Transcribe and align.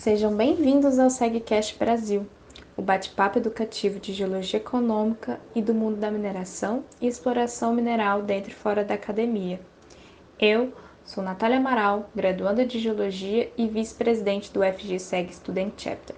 Sejam 0.00 0.34
bem-vindos 0.34 0.98
ao 0.98 1.10
SegCast 1.10 1.78
Brasil, 1.78 2.26
o 2.74 2.80
bate-papo 2.80 3.36
educativo 3.36 4.00
de 4.00 4.14
geologia 4.14 4.58
econômica 4.58 5.38
e 5.54 5.60
do 5.60 5.74
mundo 5.74 5.98
da 5.98 6.10
mineração 6.10 6.82
e 6.98 7.06
exploração 7.06 7.74
mineral 7.74 8.22
dentro 8.22 8.50
e 8.50 8.54
fora 8.54 8.82
da 8.82 8.94
academia. 8.94 9.60
Eu 10.38 10.72
sou 11.04 11.22
Natália 11.22 11.58
Amaral, 11.58 12.08
graduanda 12.16 12.64
de 12.64 12.78
geologia 12.78 13.52
e 13.58 13.68
vice-presidente 13.68 14.50
do 14.50 14.60
FG 14.62 14.98
Seg 14.98 15.34
Student 15.34 15.74
Chapter. 15.76 16.16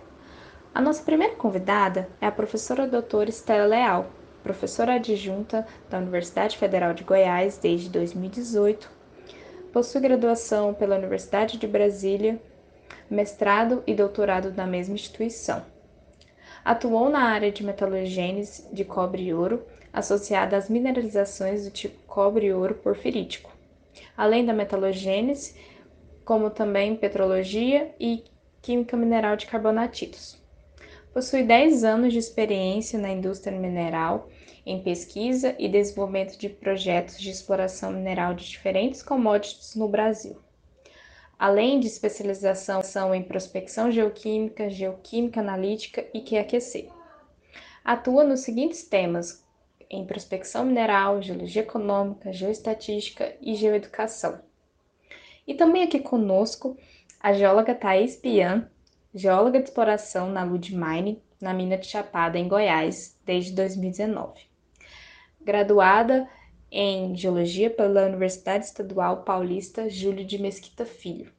A 0.72 0.80
nossa 0.80 1.02
primeira 1.02 1.34
convidada 1.34 2.08
é 2.20 2.26
a 2.26 2.30
professora 2.30 2.86
doutora 2.86 3.30
Estela 3.30 3.66
Leal, 3.66 4.06
professora 4.44 4.94
adjunta 4.94 5.66
da 5.90 5.98
Universidade 5.98 6.56
Federal 6.56 6.94
de 6.94 7.02
Goiás 7.02 7.58
desde 7.58 7.88
2018. 7.88 8.88
Possui 9.72 10.00
graduação 10.00 10.72
pela 10.72 10.94
Universidade 10.94 11.58
de 11.58 11.66
Brasília 11.66 12.40
mestrado 13.10 13.82
e 13.86 13.94
doutorado 13.94 14.52
na 14.52 14.66
mesma 14.66 14.94
instituição. 14.94 15.64
Atuou 16.64 17.10
na 17.10 17.24
área 17.24 17.50
de 17.50 17.64
metalogênese 17.64 18.66
de 18.72 18.84
cobre 18.84 19.24
e 19.24 19.34
ouro, 19.34 19.66
associada 19.92 20.56
às 20.56 20.70
mineralizações 20.70 21.64
do 21.64 21.70
tipo 21.70 22.00
cobre 22.06 22.46
e 22.46 22.52
ouro 22.52 22.74
porfirítico, 22.76 23.50
além 24.16 24.46
da 24.46 24.52
metalogênese, 24.52 25.56
como 26.24 26.50
também 26.50 26.96
petrologia 26.96 27.92
e 27.98 28.24
química 28.62 28.96
mineral 28.96 29.36
de 29.36 29.46
carbonatitos. 29.46 30.38
Possui 31.12 31.42
10 31.42 31.84
anos 31.84 32.12
de 32.12 32.18
experiência 32.18 32.98
na 32.98 33.10
indústria 33.10 33.58
mineral, 33.58 34.28
em 34.64 34.80
pesquisa 34.80 35.54
e 35.58 35.68
desenvolvimento 35.68 36.38
de 36.38 36.48
projetos 36.48 37.18
de 37.20 37.30
exploração 37.30 37.92
mineral 37.92 38.32
de 38.34 38.48
diferentes 38.48 39.02
commodities 39.02 39.74
no 39.74 39.88
Brasil 39.88 40.36
além 41.38 41.80
de 41.80 41.86
especialização 41.86 43.14
em 43.14 43.22
prospecção 43.22 43.90
geoquímica, 43.90 44.70
geoquímica 44.70 45.40
analítica 45.40 46.06
e 46.14 46.20
QAQC. 46.20 46.90
Atua 47.84 48.24
nos 48.24 48.40
seguintes 48.40 48.84
temas: 48.84 49.44
em 49.90 50.06
prospecção 50.06 50.64
mineral, 50.64 51.20
geologia 51.20 51.62
econômica, 51.62 52.32
geoestatística 52.32 53.34
e 53.40 53.54
geoeducação. 53.54 54.40
E 55.46 55.54
também 55.54 55.82
aqui 55.82 55.98
conosco 55.98 56.76
a 57.20 57.32
geóloga 57.32 57.74
Thais 57.74 58.16
Pian, 58.16 58.70
geóloga 59.14 59.58
de 59.58 59.68
exploração 59.68 60.30
na 60.30 60.44
Lud 60.44 60.74
Mine, 60.74 61.22
na 61.40 61.52
mina 61.52 61.76
de 61.76 61.86
Chapada, 61.86 62.38
em 62.38 62.48
Goiás, 62.48 63.18
desde 63.26 63.52
2019. 63.52 64.40
Graduada 65.40 66.28
em 66.72 67.14
Geologia 67.14 67.68
pela 67.68 68.06
Universidade 68.06 68.64
Estadual 68.64 69.24
Paulista 69.24 69.90
Júlio 69.90 70.24
de 70.24 70.40
Mesquita 70.40 70.86
Filho. 70.86 71.30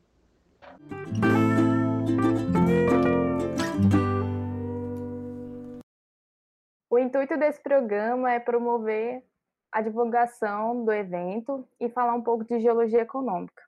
O 6.88 7.00
intuito 7.00 7.36
desse 7.36 7.60
programa 7.64 8.32
é 8.32 8.40
promover 8.40 9.24
a 9.72 9.82
divulgação 9.82 10.86
do 10.86 10.92
evento 10.92 11.68
e 11.80 11.90
falar 11.90 12.14
um 12.14 12.22
pouco 12.22 12.46
de 12.46 12.60
geologia 12.60 13.02
econômica. 13.02 13.64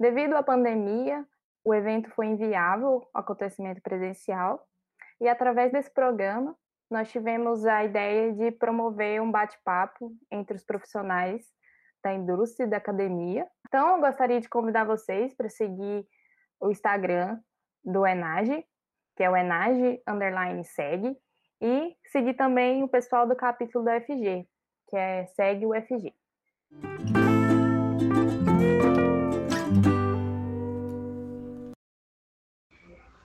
Devido 0.00 0.34
à 0.34 0.42
pandemia, 0.42 1.24
o 1.64 1.72
evento 1.72 2.10
foi 2.10 2.26
inviável 2.26 3.08
acontecimento 3.14 3.80
presencial 3.80 4.66
e 5.20 5.28
através 5.28 5.70
desse 5.70 5.92
programa 5.92 6.56
nós 6.92 7.10
tivemos 7.10 7.64
a 7.64 7.84
ideia 7.84 8.34
de 8.34 8.50
promover 8.50 9.20
um 9.22 9.30
bate-papo 9.30 10.14
entre 10.30 10.54
os 10.54 10.62
profissionais 10.62 11.42
da 12.04 12.12
indústria 12.12 12.66
e 12.66 12.68
da 12.68 12.76
academia. 12.76 13.48
Então, 13.66 13.96
eu 13.96 14.00
gostaria 14.00 14.38
de 14.38 14.48
convidar 14.48 14.84
vocês 14.84 15.34
para 15.34 15.48
seguir 15.48 16.06
o 16.60 16.70
Instagram 16.70 17.40
do 17.82 18.06
Enage, 18.06 18.62
que 19.16 19.22
é 19.22 19.30
o 19.30 19.36
Enage 19.36 20.02
underline 20.06 20.62
segue, 20.64 21.16
e 21.62 21.96
seguir 22.08 22.34
também 22.34 22.82
o 22.82 22.88
pessoal 22.88 23.26
do 23.26 23.34
capítulo 23.34 23.84
da 23.86 23.98
FG, 23.98 24.46
que 24.88 24.96
é 24.96 25.24
segue 25.28 25.64
o 25.64 25.72
FG. 25.72 26.14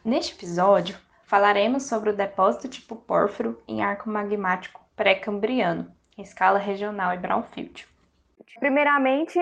Neste 0.05 0.33
episódio, 0.35 0.97
falaremos 1.27 1.83
sobre 1.83 2.09
o 2.09 2.15
depósito 2.15 2.67
tipo 2.67 2.95
pórfiro 2.95 3.61
em 3.67 3.83
arco 3.83 4.09
magmático 4.09 4.81
pré-cambriano, 4.95 5.91
em 6.17 6.23
escala 6.23 6.57
regional 6.57 7.13
e 7.13 7.17
brownfield. 7.17 7.87
Primeiramente, 8.59 9.37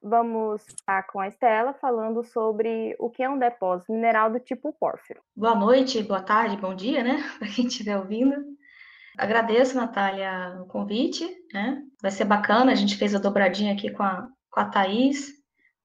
vamos 0.00 0.64
estar 0.68 1.02
com 1.04 1.18
a 1.18 1.26
Estela 1.26 1.72
falando 1.72 2.22
sobre 2.22 2.94
o 3.00 3.10
que 3.10 3.22
é 3.22 3.28
um 3.28 3.38
depósito 3.38 3.92
mineral 3.92 4.30
do 4.30 4.38
tipo 4.38 4.72
pórfiro. 4.74 5.20
Boa 5.34 5.54
noite, 5.54 6.02
boa 6.02 6.20
tarde, 6.20 6.56
bom 6.56 6.74
dia, 6.74 7.02
né? 7.02 7.24
Para 7.40 7.48
quem 7.48 7.66
estiver 7.66 7.96
ouvindo. 7.96 8.36
Agradeço, 9.18 9.74
Natália, 9.74 10.58
o 10.60 10.66
convite, 10.66 11.26
né? 11.52 11.82
Vai 12.00 12.10
ser 12.10 12.26
bacana, 12.26 12.72
a 12.72 12.74
gente 12.74 12.96
fez 12.96 13.14
a 13.14 13.18
dobradinha 13.18 13.72
aqui 13.72 13.90
com 13.90 14.02
a, 14.02 14.28
com 14.50 14.60
a 14.60 14.66
Thaís. 14.66 15.32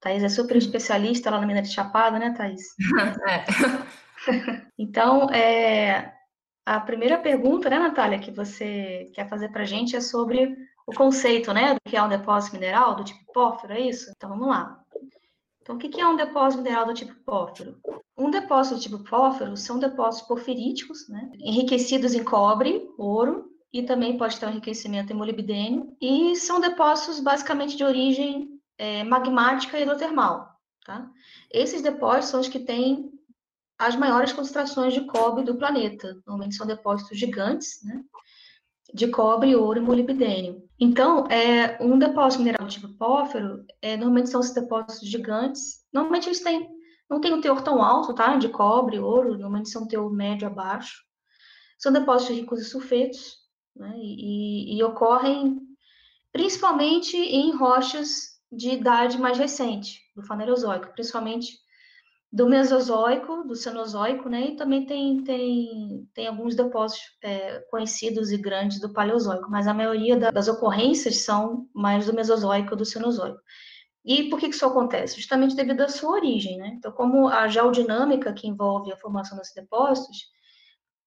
Thaís 0.01 0.23
é 0.23 0.29
super 0.29 0.57
especialista 0.57 1.31
lá 1.31 1.39
na 1.39 1.47
mina 1.47 1.61
de 1.61 1.69
Chapada, 1.69 2.19
né, 2.19 2.33
Thaís? 2.37 2.61
É. 3.29 4.01
então, 4.77 5.29
é, 5.29 6.13
a 6.65 6.79
primeira 6.79 7.17
pergunta, 7.17 7.69
né, 7.69 7.79
Natália, 7.79 8.19
que 8.19 8.31
você 8.31 9.11
quer 9.13 9.27
fazer 9.27 9.49
para 9.49 9.63
a 9.63 9.65
gente 9.65 9.95
é 9.95 10.01
sobre 10.01 10.55
o 10.85 10.93
conceito, 10.93 11.53
né, 11.53 11.73
do 11.73 11.89
que 11.89 11.95
é 11.95 12.03
um 12.03 12.09
depósito 12.09 12.55
mineral 12.55 12.95
do 12.95 13.03
tipo 13.03 13.19
pórfiro, 13.33 13.73
é 13.73 13.81
isso? 13.81 14.11
Então, 14.15 14.29
vamos 14.29 14.47
lá. 14.47 14.79
Então, 15.61 15.75
o 15.75 15.79
que 15.79 16.01
é 16.01 16.07
um 16.07 16.15
depósito 16.15 16.63
mineral 16.63 16.85
do 16.85 16.93
tipo 16.93 17.13
pórfiro? 17.23 17.79
Um 18.17 18.29
depósito 18.29 18.75
do 18.75 18.81
tipo 18.81 18.99
pórfiro 18.99 19.55
são 19.55 19.79
depósitos 19.79 20.27
porfiríticos, 20.27 21.07
né, 21.07 21.31
enriquecidos 21.39 22.13
em 22.13 22.23
cobre, 22.23 22.87
ouro, 22.97 23.49
e 23.73 23.83
também 23.83 24.17
pode 24.17 24.39
ter 24.39 24.45
um 24.45 24.49
enriquecimento 24.49 25.13
em 25.13 25.15
molibdênio, 25.15 25.95
e 26.01 26.35
são 26.35 26.59
depósitos 26.59 27.19
basicamente 27.19 27.77
de 27.77 27.83
origem 27.83 28.59
é, 28.77 29.03
magmática 29.03 29.79
e 29.79 29.83
hidrotermal. 29.83 30.49
Tá? 30.85 31.09
Esses 31.51 31.81
depósitos 31.81 32.29
são 32.29 32.39
os 32.39 32.47
que 32.47 32.59
têm 32.59 33.10
as 33.81 33.95
maiores 33.95 34.31
concentrações 34.31 34.93
de 34.93 35.01
cobre 35.07 35.43
do 35.43 35.55
planeta. 35.55 36.13
Normalmente 36.27 36.55
são 36.55 36.67
depósitos 36.67 37.17
gigantes, 37.17 37.83
né? 37.83 38.03
De 38.93 39.07
cobre, 39.07 39.55
ouro 39.55 39.79
e 39.79 39.81
molibdênio. 39.81 40.61
Então, 40.79 41.25
é, 41.27 41.81
um 41.81 41.97
depósito 41.97 42.43
mineral 42.43 42.67
tipo 42.67 42.89
pórfiro, 42.89 43.65
é, 43.81 43.97
normalmente 43.97 44.29
são 44.29 44.39
esses 44.41 44.53
depósitos 44.53 45.09
gigantes. 45.09 45.79
Normalmente 45.91 46.27
eles 46.27 46.41
têm, 46.41 46.69
não 47.09 47.19
têm 47.19 47.33
um 47.33 47.41
teor 47.41 47.61
tão 47.63 47.81
alto, 47.81 48.13
tá? 48.13 48.35
De 48.35 48.49
cobre, 48.49 48.99
ouro, 48.99 49.31
normalmente 49.31 49.69
são 49.69 49.87
teor 49.87 50.11
médio 50.13 50.47
a 50.47 50.51
baixo. 50.51 51.01
São 51.79 51.91
depósitos 51.91 52.35
ricos 52.35 52.59
em 52.59 52.65
sulfetos, 52.65 53.37
né? 53.75 53.93
E, 53.97 54.77
e 54.77 54.83
ocorrem 54.83 55.59
principalmente 56.31 57.17
em 57.17 57.55
rochas 57.55 58.39
de 58.51 58.69
idade 58.69 59.17
mais 59.17 59.39
recente, 59.39 59.99
do 60.15 60.21
Fanerozoico, 60.21 60.93
principalmente 60.93 61.57
do 62.31 62.47
Mesozoico, 62.47 63.43
do 63.43 63.55
Cenozoico, 63.55 64.29
né? 64.29 64.47
E 64.47 64.55
também 64.55 64.85
tem, 64.85 65.21
tem, 65.23 66.07
tem 66.13 66.27
alguns 66.27 66.55
depósitos 66.55 67.05
é, 67.21 67.59
conhecidos 67.69 68.31
e 68.31 68.37
grandes 68.37 68.79
do 68.79 68.93
Paleozoico, 68.93 69.51
mas 69.51 69.67
a 69.67 69.73
maioria 69.73 70.17
da, 70.17 70.31
das 70.31 70.47
ocorrências 70.47 71.17
são 71.17 71.67
mais 71.73 72.05
do 72.05 72.13
Mesozoico 72.13 72.75
do 72.75 72.85
Cenozoico. 72.85 73.41
E 74.05 74.29
por 74.29 74.39
que 74.39 74.47
isso 74.47 74.65
acontece? 74.65 75.17
Justamente 75.17 75.55
devido 75.55 75.81
à 75.81 75.89
sua 75.89 76.11
origem, 76.11 76.57
né? 76.57 76.73
Então, 76.77 76.91
como 76.91 77.27
a 77.27 77.47
geodinâmica 77.47 78.33
que 78.33 78.47
envolve 78.47 78.91
a 78.91 78.97
formação 78.97 79.37
desses 79.37 79.53
depósitos 79.53 80.31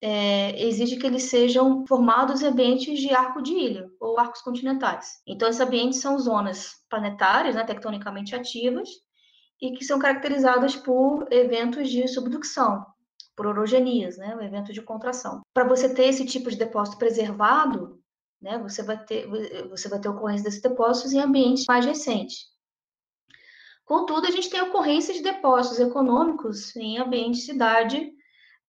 é, 0.02 0.62
exige 0.62 0.96
que 0.96 1.06
eles 1.06 1.24
sejam 1.24 1.86
formados 1.86 2.42
em 2.42 2.46
ambientes 2.46 3.00
de 3.00 3.12
arco 3.14 3.40
de 3.40 3.54
ilha 3.54 3.88
ou 3.98 4.18
arcos 4.18 4.42
continentais. 4.42 5.22
Então, 5.26 5.48
esses 5.48 5.60
ambientes 5.60 6.00
são 6.00 6.18
zonas 6.18 6.74
planetárias, 6.90 7.54
né, 7.54 7.64
tectonicamente 7.64 8.34
ativas, 8.34 8.88
e 9.60 9.72
que 9.72 9.84
são 9.84 9.98
caracterizadas 9.98 10.76
por 10.76 11.26
eventos 11.30 11.88
de 11.90 12.06
subducção, 12.08 12.84
por 13.36 13.46
orogenias, 13.46 14.16
né, 14.16 14.34
um 14.34 14.42
evento 14.42 14.72
de 14.72 14.82
contração. 14.82 15.40
Para 15.52 15.66
você 15.66 15.92
ter 15.92 16.06
esse 16.06 16.24
tipo 16.24 16.50
de 16.50 16.56
depósito 16.56 16.98
preservado, 16.98 18.00
né, 18.40 18.58
você 18.58 18.82
vai 18.82 19.02
ter 19.02 19.26
você 19.68 19.88
vai 19.88 19.98
ter 19.98 20.08
ocorrência 20.08 20.44
desses 20.44 20.62
depósitos 20.62 21.12
em 21.12 21.20
ambientes 21.20 21.64
mais 21.66 21.84
recentes. 21.84 22.52
Contudo, 23.84 24.26
a 24.26 24.30
gente 24.30 24.48
tem 24.48 24.62
ocorrência 24.62 25.12
de 25.12 25.22
depósitos 25.22 25.78
econômicos 25.78 26.74
em 26.74 26.98
ambientes 26.98 27.40
de 27.40 27.46
cidade 27.46 28.12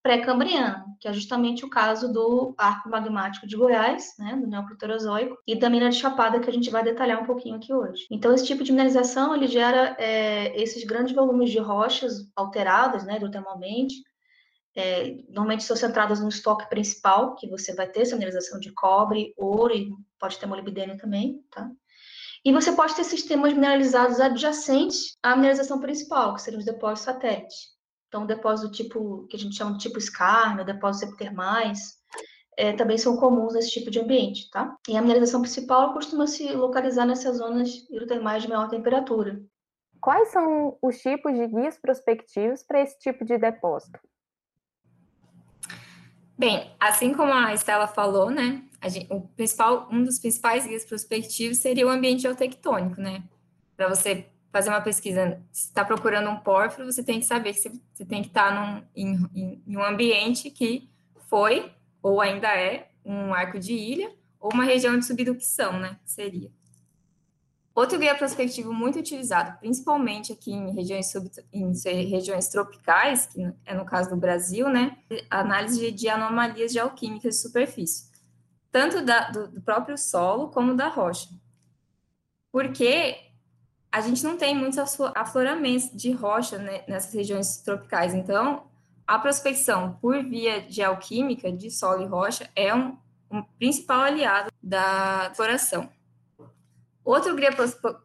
pré-cambriana, 0.06 0.86
que 1.00 1.08
é 1.08 1.14
justamente 1.14 1.66
o 1.66 1.70
caso 1.70 2.14
do 2.14 2.54
arco 2.60 2.88
magmático 2.88 3.48
de 3.48 3.56
Goiás, 3.58 4.14
né, 4.20 4.36
do 4.36 4.46
Neoproterozoico, 4.46 5.36
e 5.48 5.56
da 5.56 5.68
mina 5.68 5.90
de 5.90 5.96
Chapada, 5.96 6.40
que 6.40 6.48
a 6.48 6.54
gente 6.54 6.70
vai 6.70 6.84
detalhar 6.84 7.20
um 7.20 7.26
pouquinho 7.26 7.56
aqui 7.56 7.74
hoje. 7.74 8.06
Então, 8.12 8.32
esse 8.32 8.46
tipo 8.46 8.64
de 8.64 8.72
mineralização, 8.72 9.34
ele 9.36 9.48
gera 9.48 9.96
é, 9.98 10.62
esses 10.62 10.84
grandes 10.84 11.16
volumes 11.16 11.50
de 11.50 11.58
rochas 11.58 12.32
alteradas, 12.36 13.04
né, 13.04 13.16
hidrotermalmente, 13.16 13.96
é, 14.76 15.24
normalmente 15.28 15.64
são 15.64 15.76
centradas 15.76 16.20
no 16.20 16.30
estoque 16.30 16.70
principal, 16.70 17.34
que 17.34 17.50
você 17.50 17.74
vai 17.74 17.88
ter 17.88 18.02
essa 18.02 18.16
mineralização 18.16 18.60
de 18.60 18.72
cobre, 18.74 19.34
ouro 19.36 19.74
e 19.74 19.90
pode 20.20 20.38
ter 20.38 20.46
molibdênio 20.46 20.98
também, 20.98 21.42
tá? 21.50 21.68
E 22.46 22.54
você 22.54 22.72
pode 22.74 22.96
ter 22.96 23.06
sistemas 23.06 23.54
mineralizados 23.54 24.20
adjacentes 24.20 25.18
à 25.24 25.36
mineralização 25.36 25.80
principal, 25.80 26.36
que 26.36 26.44
seriam 26.44 26.60
os 26.60 26.66
depósitos 26.66 27.06
satélites. 27.06 27.75
Então, 28.08 28.26
depósito 28.26 28.70
do 28.70 28.74
tipo, 28.74 29.28
que 29.28 29.36
a 29.36 29.40
gente 29.40 29.56
chama 29.56 29.74
de 29.74 29.80
tipo 29.80 29.98
escárnio, 29.98 30.66
depósitos 30.66 31.10
epitermais, 31.10 31.98
é, 32.58 32.74
também 32.74 32.98
são 32.98 33.18
comuns 33.18 33.54
nesse 33.54 33.72
tipo 33.72 33.92
de 33.92 34.00
ambiente, 34.00 34.50
tá? 34.50 34.78
E 34.88 34.96
a 34.96 35.02
mineralização 35.02 35.42
principal 35.42 35.94
costuma 35.94 36.28
se 36.28 36.52
localizar 36.54 37.06
nessas 37.06 37.38
zonas 37.38 37.86
hidrotermais 37.90 38.44
de 38.44 38.50
maior 38.50 38.70
temperatura. 38.70 39.42
Quais 40.00 40.30
são 40.30 40.78
os 40.82 40.98
tipos 41.00 41.34
de 41.34 41.48
guias 41.48 41.78
prospectivos 41.78 42.64
para 42.64 42.82
esse 42.82 42.98
tipo 43.00 43.26
de 43.26 43.38
depósito? 43.38 44.00
Bem, 46.38 46.72
assim 46.80 47.14
como 47.14 47.34
a 47.34 47.54
Estela 47.54 47.88
falou, 47.88 48.30
né, 48.30 48.64
gente, 48.88 49.12
o 49.12 49.22
principal, 49.22 49.88
um 49.92 50.04
dos 50.04 50.20
principais 50.20 50.68
guias 50.68 50.86
prospectivos 50.86 51.60
seria 51.60 51.88
o 51.88 51.90
ambiente 51.90 52.24
geotectônico, 52.24 53.00
né? 53.02 53.24
Para 53.76 53.90
você 53.90 54.30
fazer 54.56 54.70
uma 54.70 54.80
pesquisa, 54.80 55.38
se 55.52 55.68
está 55.68 55.84
procurando 55.84 56.30
um 56.30 56.38
pórfiro, 56.38 56.90
você 56.90 57.04
tem 57.04 57.20
que 57.20 57.26
saber 57.26 57.52
que 57.52 57.60
você, 57.60 58.06
tem 58.06 58.22
que 58.22 58.30
estar 58.30 58.54
tá 58.54 58.56
num, 58.56 58.84
em, 58.96 59.62
em 59.68 59.76
um 59.76 59.84
ambiente 59.84 60.50
que 60.50 60.90
foi 61.28 61.74
ou 62.02 62.22
ainda 62.22 62.48
é 62.48 62.88
um 63.04 63.34
arco 63.34 63.60
de 63.60 63.74
ilha 63.74 64.16
ou 64.40 64.50
uma 64.54 64.64
região 64.64 64.98
de 64.98 65.06
subducção, 65.06 65.78
né? 65.78 66.00
Seria. 66.06 66.50
Outro 67.76 68.00
guia 68.00 68.16
prospectivo 68.16 68.72
muito 68.72 68.98
utilizado, 68.98 69.60
principalmente 69.60 70.32
aqui 70.32 70.54
em 70.54 70.74
regiões, 70.74 71.12
sub, 71.12 71.30
em 71.52 71.74
regiões 72.06 72.48
tropicais, 72.48 73.26
que 73.26 73.52
é 73.66 73.74
no 73.74 73.84
caso 73.84 74.10
do 74.10 74.16
Brasil, 74.16 74.70
né, 74.70 74.98
análise 75.30 75.92
de 75.92 76.08
anomalias 76.08 76.72
geoquímicas 76.72 77.36
de 77.36 77.42
superfície, 77.42 78.10
tanto 78.72 79.02
da, 79.02 79.30
do, 79.32 79.50
do 79.50 79.62
próprio 79.62 79.98
solo 79.98 80.48
como 80.48 80.74
da 80.74 80.88
rocha. 80.88 81.28
Porque 82.54 83.25
a 83.96 84.02
gente 84.02 84.26
não 84.26 84.36
tem 84.36 84.54
muitos 84.54 84.78
afloramentos 85.16 85.90
de 85.94 86.12
rocha 86.12 86.58
né, 86.58 86.84
nessas 86.86 87.14
regiões 87.14 87.62
tropicais, 87.62 88.14
então 88.14 88.64
a 89.08 89.18
prospecção 89.18 89.94
por 90.02 90.22
via 90.22 90.70
geoquímica 90.70 91.50
de 91.50 91.72
solo 91.72 92.04
e 92.04 92.06
rocha 92.06 92.50
é 92.58 92.76
um, 92.76 92.98
um 93.32 93.42
principal 93.58 94.02
aliado 94.02 94.52
da 94.62 95.32
floração. 95.34 95.90
Outro 97.06 97.38
guia 97.38 97.52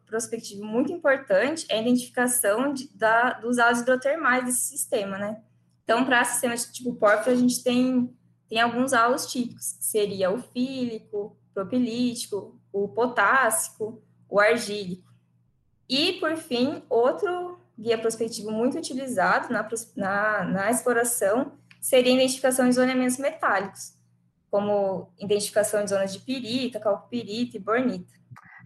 prospectivo 0.05 0.63
muito 0.63 0.93
importante 0.93 1.65
é 1.67 1.77
a 1.77 1.81
identificação 1.81 2.73
de, 2.73 2.87
da, 2.95 3.33
dos 3.33 3.59
áudios 3.59 3.81
hidrotermais 3.81 4.45
desse 4.45 4.69
sistema, 4.69 5.17
né? 5.17 5.41
Então, 5.83 6.05
para 6.05 6.23
sistemas 6.23 6.67
de 6.67 6.71
tipo 6.71 6.95
pórfiro, 6.95 7.35
a 7.35 7.39
gente 7.39 7.61
tem, 7.61 8.15
tem 8.47 8.61
alguns 8.61 8.93
aulos 8.93 9.25
típicos, 9.25 9.73
que 9.73 9.83
seria 9.83 10.31
o 10.31 10.41
fílico, 10.41 11.35
propilítico, 11.53 12.57
o 12.71 12.87
potássico, 12.87 14.01
o 14.29 14.39
argílico. 14.39 15.10
E, 15.91 16.13
por 16.13 16.37
fim, 16.37 16.81
outro 16.89 17.59
guia 17.77 17.97
prospectivo 17.97 18.49
muito 18.49 18.77
utilizado 18.77 19.51
na, 19.51 19.67
na, 19.97 20.43
na 20.45 20.71
exploração 20.71 21.51
seria 21.81 22.13
a 22.13 22.15
identificação 22.15 22.69
de 22.69 22.75
zoneamentos 22.75 23.17
metálicos, 23.17 23.93
como 24.49 25.11
identificação 25.19 25.83
de 25.83 25.89
zonas 25.89 26.13
de 26.13 26.19
pirita, 26.19 26.79
calcopirita 26.79 27.57
e 27.57 27.59
bornita. 27.59 28.13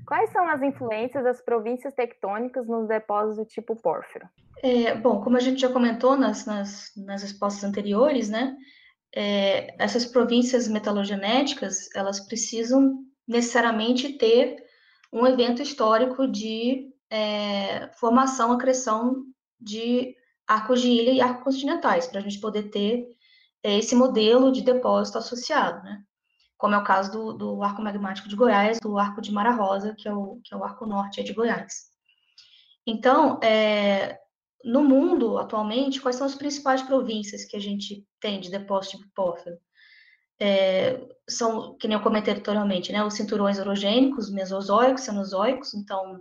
Quais 0.06 0.30
são 0.32 0.48
as 0.48 0.62
influências 0.62 1.24
das 1.24 1.42
províncias 1.42 1.96
tectônicas 1.96 2.68
nos 2.68 2.88
depósitos 2.88 3.38
do 3.38 3.46
tipo 3.46 3.76
pórfiro? 3.76 4.30
É, 4.62 4.94
bom, 4.94 5.20
como 5.24 5.36
a 5.36 5.40
gente 5.40 5.60
já 5.60 5.70
comentou 5.70 6.16
nas, 6.16 6.46
nas, 6.46 6.92
nas 6.96 7.24
respostas 7.24 7.64
anteriores, 7.64 8.30
né, 8.30 8.56
é, 9.16 9.76
essas 9.84 10.06
províncias 10.06 10.68
metalogenéticas, 10.68 11.90
elas 11.96 12.20
precisam 12.20 13.00
necessariamente 13.28 14.14
ter 14.14 14.64
um 15.12 15.26
evento 15.26 15.64
histórico 15.64 16.28
de 16.28 16.94
é, 17.16 17.92
formação, 17.94 18.52
acreção 18.52 19.24
de 19.60 20.14
arcos 20.46 20.82
de 20.82 20.90
ilha 20.90 21.12
e 21.12 21.22
arcos 21.22 21.44
continentais, 21.44 22.08
para 22.08 22.20
a 22.20 22.22
gente 22.22 22.40
poder 22.40 22.64
ter 22.64 23.08
é, 23.64 23.78
esse 23.78 23.96
modelo 23.96 24.52
de 24.52 24.62
depósito 24.62 25.18
associado, 25.18 25.82
né? 25.84 26.04
como 26.58 26.76
é 26.76 26.78
o 26.78 26.84
caso 26.84 27.12
do, 27.12 27.34
do 27.34 27.64
arco 27.64 27.82
magmático 27.82 28.28
de 28.28 28.36
Goiás, 28.36 28.80
do 28.80 28.98
arco 28.98 29.22
de 29.22 29.32
Mara 29.32 29.52
Rosa, 29.52 29.96
que 29.98 30.08
é 30.08 30.14
o, 30.14 30.40
que 30.44 30.54
é 30.54 30.58
o 30.58 30.64
arco 30.64 30.86
norte 30.86 31.24
de 31.24 31.34
Goiás. 31.34 31.86
Então, 32.86 33.40
é, 33.42 34.18
no 34.64 34.84
mundo, 34.84 35.38
atualmente, 35.38 36.02
quais 36.02 36.16
são 36.16 36.28
as 36.28 36.36
principais 36.36 36.82
províncias 36.82 37.46
que 37.46 37.56
a 37.56 37.60
gente 37.60 38.06
tem 38.20 38.40
de 38.40 38.50
depósito 38.50 39.00
de 39.00 39.08
pórfiro? 39.14 39.58
É, 40.40 41.02
são, 41.30 41.78
que 41.78 41.88
nem 41.88 41.98
eu 41.98 42.04
comentei 42.04 42.34
anteriormente, 42.34 42.92
né, 42.92 43.04
os 43.04 43.14
cinturões 43.14 43.58
orogênicos, 43.58 44.32
mesozoicos, 44.32 45.04
cenozoicos, 45.04 45.74
então, 45.74 46.20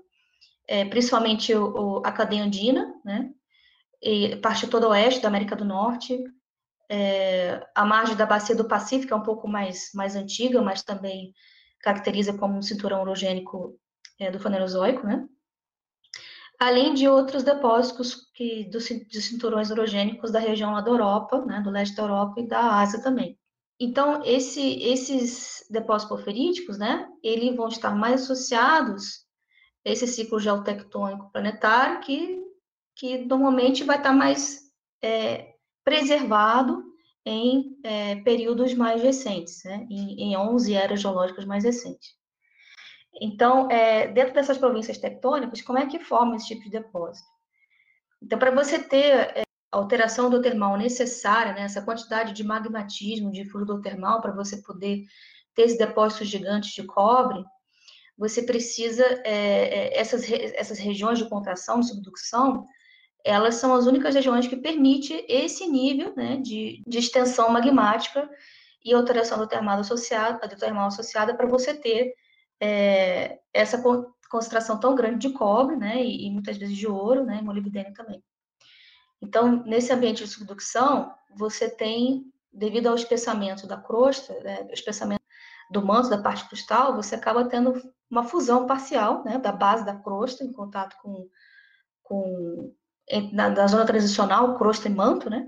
é, 0.67 0.85
principalmente 0.85 1.55
o, 1.55 1.99
o, 1.99 2.03
a 2.05 2.13
cadeia 2.13 2.43
andina, 2.43 2.95
né, 3.05 3.31
e 4.03 4.37
parte 4.37 4.67
todo 4.67 4.89
oeste 4.89 5.23
da 5.23 5.29
América 5.29 5.57
do 5.57 5.65
Norte, 5.65 6.23
é, 6.91 7.67
a 7.75 7.85
margem 7.85 8.17
da 8.17 8.27
bacia 8.27 8.55
do 8.55 8.69
Pacífico 8.69 9.15
é 9.15 9.17
um 9.17 9.23
pouco 9.23 9.49
mais, 9.49 9.91
mais 9.95 10.15
antiga, 10.15 10.61
mas 10.61 10.83
também 10.83 11.33
caracteriza 11.81 12.37
como 12.37 12.57
um 12.57 12.63
cinturão 12.63 13.01
orogênico 13.01 13.79
é, 14.19 14.31
do 14.31 14.39
Fanerozoico, 14.39 15.07
né? 15.07 15.27
Além 16.61 16.95
de 16.95 17.09
outros 17.09 17.43
depósitos 17.43 18.31
que, 18.35 18.65
dos, 18.71 18.89
dos 18.89 19.25
cinturões 19.25 19.71
orogênicos 19.71 20.31
da 20.31 20.39
região 20.39 20.73
lá 20.73 20.81
da 20.81 20.91
Europa, 20.91 21.45
né, 21.45 21.61
do 21.61 21.71
leste 21.71 21.97
da 21.97 22.03
Europa 22.05 22.41
e 22.41 22.47
da 22.47 22.79
Ásia 22.79 23.03
também. 23.03 23.39
Então, 23.79 24.23
esse, 24.25 24.61
esses 24.83 25.67
depósitos 25.69 26.17
porfiríticos, 26.17 26.79
né, 26.79 27.09
eles 27.23 27.57
vão 27.57 27.69
estar 27.69 27.95
mais 27.95 28.23
associados 28.23 29.24
esse 29.85 30.07
ciclo 30.07 30.41
geotectônico 30.41 31.31
planetário 31.31 32.01
que, 32.01 32.43
que 32.97 33.19
normalmente 33.19 33.85
vai 33.85 33.99
estar 33.99 34.13
mais 34.13 34.71
é, 35.03 35.55
preservado 35.85 36.83
em 37.27 37.79
é, 37.83 38.17
períodos 38.17 38.75
mais 38.75 39.03
recentes, 39.03 39.63
né, 39.65 39.87
em, 39.91 40.33
em 40.33 40.37
11 40.37 40.75
eras 40.75 41.01
geológicas 41.01 41.45
mais 41.45 41.65
recentes. 41.65 42.15
Então, 43.21 43.71
é, 43.71 44.09
dentro 44.09 44.35
dessas 44.35 44.59
províncias 44.59 44.99
tectônicas, 44.99 45.63
como 45.63 45.79
é 45.79 45.87
que 45.87 46.01
forma 46.01 46.37
esse 46.37 46.49
tipo 46.49 46.65
de 46.65 46.71
depósito? 46.71 47.29
Então, 48.21 48.39
para 48.39 48.51
você 48.51 48.79
ter 48.79 49.39
é, 49.39 49.43
a 49.71 49.77
alteração 49.77 50.29
do 50.29 50.43
termal 50.43 50.77
necessária, 50.77 51.53
né, 51.53 51.63
essa 51.63 51.83
quantidade 51.83 52.33
de 52.33 52.43
magmatismo, 52.43 53.31
de 53.31 53.45
fluido 53.45 53.81
termal, 53.81 54.21
para 54.21 54.33
você 54.33 54.63
poder 54.63 55.05
ter 55.55 55.63
esses 55.63 55.79
depósitos 55.79 56.29
gigantes 56.29 56.73
de 56.73 56.83
cobre, 56.85 57.45
você 58.17 58.43
precisa, 58.43 59.05
é, 59.25 59.95
é 59.95 59.99
essas, 59.99 60.31
essas 60.31 60.79
regiões 60.79 61.19
de 61.19 61.29
contração, 61.29 61.81
de 61.81 61.89
subducção, 61.89 62.67
elas 63.25 63.55
são 63.57 63.75
as 63.75 63.87
únicas 63.87 64.15
regiões 64.15 64.47
que 64.47 64.57
permitem 64.57 65.25
esse 65.29 65.67
nível 65.67 66.13
né, 66.15 66.37
de, 66.37 66.83
de 66.87 66.99
extensão 66.99 67.49
magmática 67.49 68.31
e 68.85 68.93
alteração 68.93 69.39
do 69.39 69.49
termal 69.49 69.81
associada, 69.81 70.47
do 70.47 70.57
termal 70.57 70.89
associada 70.89 71.35
para 71.35 71.47
você 71.47 71.73
ter 71.75 72.15
é, 72.61 73.39
essa 73.53 73.83
concentração 74.31 74.79
tão 74.79 74.95
grande 74.95 75.27
de 75.27 75.35
cobre, 75.35 75.77
né, 75.77 76.05
e, 76.05 76.27
e 76.27 76.31
muitas 76.31 76.59
vezes 76.59 76.77
de 76.77 76.87
ouro, 76.87 77.25
né, 77.25 77.39
e 77.41 77.45
molibdênio 77.45 77.95
também. 77.95 78.23
Então, 79.23 79.65
nesse 79.65 79.91
ambiente 79.91 80.23
de 80.23 80.31
subducção, 80.31 81.15
você 81.35 81.71
tem, 81.71 82.31
devido 82.53 82.89
ao 82.89 82.95
espessamento 82.95 83.67
da 83.67 83.79
crosta, 83.79 84.39
né, 84.41 84.69
espessamento 84.71 85.24
do 85.71 85.85
manto 85.85 86.09
da 86.09 86.19
parte 86.19 86.49
cristal, 86.49 86.95
você 86.95 87.15
acaba 87.15 87.45
tendo 87.49 87.75
uma 88.11 88.25
fusão 88.25 88.67
parcial, 88.67 89.25
né, 89.25 89.39
da 89.39 89.53
base 89.53 89.85
da 89.85 89.97
crosta 89.97 90.45
em 90.45 90.53
contato 90.53 90.97
com, 91.03 91.29
com 92.03 92.75
na, 93.33 93.51
na 93.51 93.67
zona 93.67 93.85
transicional, 93.85 94.57
crosta 94.57 94.89
e 94.89 94.95
manto, 94.95 95.29
né? 95.29 95.47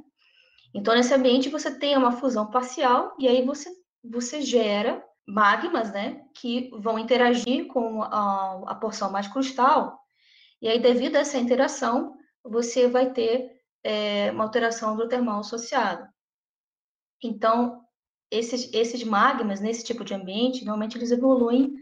Então, 0.74 0.94
nesse 0.94 1.14
ambiente, 1.14 1.48
você 1.48 1.78
tem 1.78 1.96
uma 1.96 2.12
fusão 2.12 2.50
parcial 2.50 3.14
e 3.18 3.26
aí 3.28 3.44
você, 3.44 3.70
você 4.04 4.42
gera 4.42 5.02
magmas, 5.26 5.90
né, 5.92 6.22
que 6.34 6.70
vão 6.78 6.98
interagir 6.98 7.66
com 7.68 8.02
a, 8.02 8.62
a 8.66 8.74
porção 8.74 9.10
mais 9.10 9.26
crustal, 9.26 9.98
e 10.60 10.68
aí, 10.68 10.78
devido 10.80 11.16
a 11.16 11.20
essa 11.20 11.38
interação, 11.38 12.16
você 12.42 12.88
vai 12.88 13.12
ter 13.12 13.50
é, 13.84 14.30
uma 14.32 14.44
alteração 14.44 14.96
do 14.96 15.08
termal 15.08 15.40
associada. 15.40 16.12
Então, 17.22 17.85
esses, 18.30 18.72
esses 18.72 19.04
magmas, 19.04 19.60
nesse 19.60 19.84
tipo 19.84 20.04
de 20.04 20.14
ambiente, 20.14 20.64
normalmente 20.64 20.96
eles 20.96 21.10
evoluem 21.10 21.74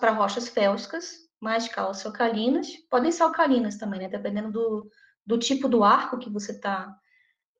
para 0.00 0.12
rochas 0.12 0.48
félsicas, 0.48 1.22
mais 1.40 1.68
cálcio-alcalinas, 1.68 2.68
podem 2.88 3.10
ser 3.10 3.24
alcalinas 3.24 3.76
também, 3.76 4.00
né? 4.00 4.08
Dependendo 4.08 4.52
do, 4.52 4.90
do 5.26 5.38
tipo 5.38 5.68
do 5.68 5.82
arco 5.82 6.18
que 6.18 6.30
você 6.30 6.52
está 6.52 6.96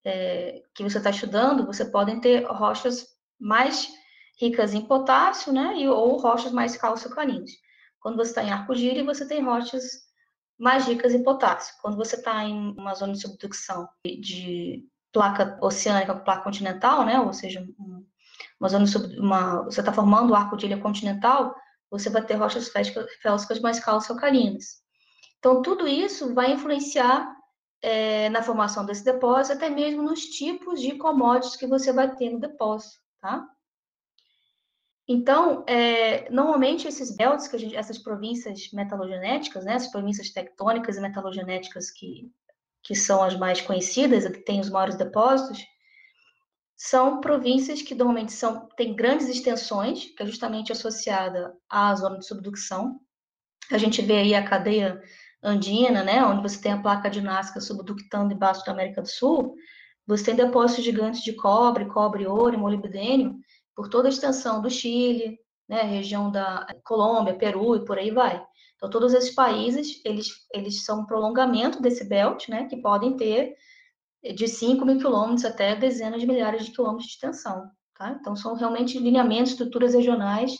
é, 0.05 0.63
que 0.75 0.83
você 0.83 0.99
está 0.99 1.11
estudando, 1.11 1.67
você 1.67 1.85
podem 1.85 2.21
ter 2.21 2.45
rochas 2.45 3.07
mais 3.39 3.89
ricas 4.41 4.75
em 4.75 4.87
potássio, 4.87 5.53
né? 5.53 5.77
E, 5.79 5.89
ou 5.89 6.17
rochas 6.17 6.53
mais 6.53 6.77
cálcio-alcalinas. 6.77 7.51
Quando 8.01 8.17
você 8.17 8.31
está 8.31 8.43
em 8.43 8.51
arco-gíria, 8.51 9.05
você 9.05 9.27
tem 9.27 9.43
rochas 9.43 9.83
mais 10.59 10.87
ricas 10.87 11.13
em 11.15 11.23
potássio. 11.23 11.75
Quando 11.81 11.97
você 11.97 12.17
está 12.17 12.45
em 12.45 12.73
uma 12.77 12.95
zona 12.95 13.13
de 13.13 13.21
subducção 13.21 13.89
de 14.05 14.85
placa 15.13 15.59
oceânica 15.61 16.15
com 16.15 16.25
placa 16.25 16.43
continental, 16.43 17.05
né? 17.05 17.21
Ou 17.21 17.33
seja, 17.33 17.67
uma 18.59 18.69
zona 18.69 18.85
de 18.85 19.21
uma, 19.21 19.63
você 19.65 19.81
está 19.81 19.93
formando 19.93 20.31
o 20.31 20.35
arco 20.35 20.57
de 20.57 20.67
ilha 20.67 20.79
continental, 20.79 21.55
você 21.91 22.09
vai 22.09 22.25
ter 22.25 22.35
rochas 22.35 22.71
félsicas 23.21 23.61
mais 23.61 23.79
cálcio-alcalinas. 23.79 24.83
Então, 25.39 25.61
tudo 25.61 25.87
isso 25.87 26.33
vai 26.33 26.53
influenciar 26.53 27.37
é, 27.83 28.31
na 28.31 28.43
formação 28.43 28.87
desse 28.87 29.05
depósito, 29.05 29.57
até 29.57 29.69
mesmo 29.69 30.03
nos 30.03 30.21
tipos 30.27 30.81
de 30.81 30.97
commodities 30.97 31.57
que 31.57 31.67
você 31.67 31.93
vai 31.93 32.15
ter 32.15 32.31
no 32.31 32.39
depósito, 32.39 33.01
tá? 33.21 33.47
Então, 35.07 35.65
é, 35.67 36.31
normalmente 36.31 36.87
esses 36.87 37.15
belts, 37.15 37.49
que 37.49 37.59
gente, 37.59 37.77
essas 37.77 37.99
províncias 37.99 38.71
metalogenéticas, 38.73 39.65
né, 39.65 39.75
as 39.75 39.89
províncias 39.89 40.31
tectônicas 40.31 40.97
e 40.97 41.01
metalogenéticas 41.01 41.91
que, 41.91 42.31
que 42.83 42.95
são 42.95 43.23
as 43.23 43.37
mais 43.37 43.61
conhecidas, 43.61 44.27
que 44.27 44.45
têm 44.45 44.61
os 44.61 44.71
maiores 44.71 44.97
depósitos, 44.97 45.65
são 46.77 47.21
províncias 47.21 47.81
que 47.81 47.95
normalmente 47.95 48.33
são, 48.33 48.69
têm 48.77 48.95
grandes 48.95 49.29
extensões, 49.29 50.07
que 50.17 50.23
é 50.23 50.27
justamente 50.27 50.73
associada 50.73 51.55
à 51.71 51.95
zona 51.95 52.19
de 52.19 52.27
subducção. 52.27 52.99
A 53.71 53.79
gente 53.79 54.03
vê 54.03 54.19
aí 54.19 54.35
a 54.35 54.45
cadeia 54.45 55.01
andina, 55.43 56.03
né, 56.03 56.25
onde 56.25 56.43
você 56.43 56.61
tem 56.61 56.73
a 56.73 56.83
placa 56.83 57.09
de 57.09 57.21
Nazca 57.21 57.61
subductando 57.61 58.33
embaixo 58.33 58.65
da 58.65 58.73
América 58.73 59.03
do 59.03 59.09
Sul, 59.09 59.55
você 60.07 60.25
tem 60.25 60.35
depósitos 60.35 60.85
gigantes 60.85 61.23
de 61.23 61.35
cobre, 61.35 61.87
cobre, 61.87 62.27
ouro 62.27 62.55
e 62.55 62.59
molibdênio 62.59 63.37
por 63.75 63.89
toda 63.89 64.09
a 64.09 64.11
extensão 64.11 64.61
do 64.61 64.69
Chile, 64.69 65.39
né, 65.73 65.85
região 65.85 66.31
da 66.31 66.67
Colômbia, 66.85 67.35
Peru 67.35 67.75
e 67.77 67.85
por 67.87 67.99
aí 67.99 68.11
vai. 68.11 68.45
Então, 68.77 68.91
todos 68.91 69.15
esses 69.15 69.35
países, 69.35 70.03
eles, 70.05 70.29
eles 70.53 70.85
são 70.85 71.01
um 71.01 71.07
prolongamento 71.07 71.81
desse 71.81 72.05
belt, 72.05 72.47
né, 72.51 72.67
que 72.67 72.77
podem 72.77 73.17
ter 73.17 73.57
de 74.35 74.47
5 74.47 74.85
mil 74.85 74.99
quilômetros 74.99 75.47
até 75.47 75.75
dezenas 75.75 76.21
de 76.21 76.27
milhares 76.27 76.67
de 76.67 76.73
quilômetros 76.73 77.07
de 77.07 77.15
extensão, 77.15 77.71
tá? 77.97 78.11
Então, 78.21 78.37
são 78.37 78.55
realmente 78.55 78.99
lineamentos, 78.99 79.53
estruturas 79.53 79.95
regionais 79.95 80.59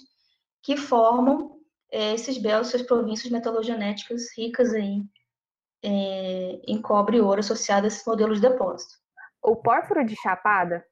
que 0.63 0.79
formam 0.79 1.61
é, 1.91 2.15
esses 2.15 2.39
belts, 2.39 2.69
essas 2.69 2.87
províncias 2.87 3.31
metalogenéticas 3.31 4.23
ricas 4.37 4.73
aí 4.73 5.03
é, 5.85 6.61
em 6.67 6.81
cobre 6.81 7.19
e 7.19 7.21
ouro 7.21 7.41
associadas 7.41 7.93
a 7.93 7.95
esses 7.95 8.07
modelos 8.07 8.41
de 8.41 8.49
depósito. 8.49 8.95
O 9.43 9.57
pórfiro 9.57 10.07
de 10.07 10.17
chapada 10.17 10.83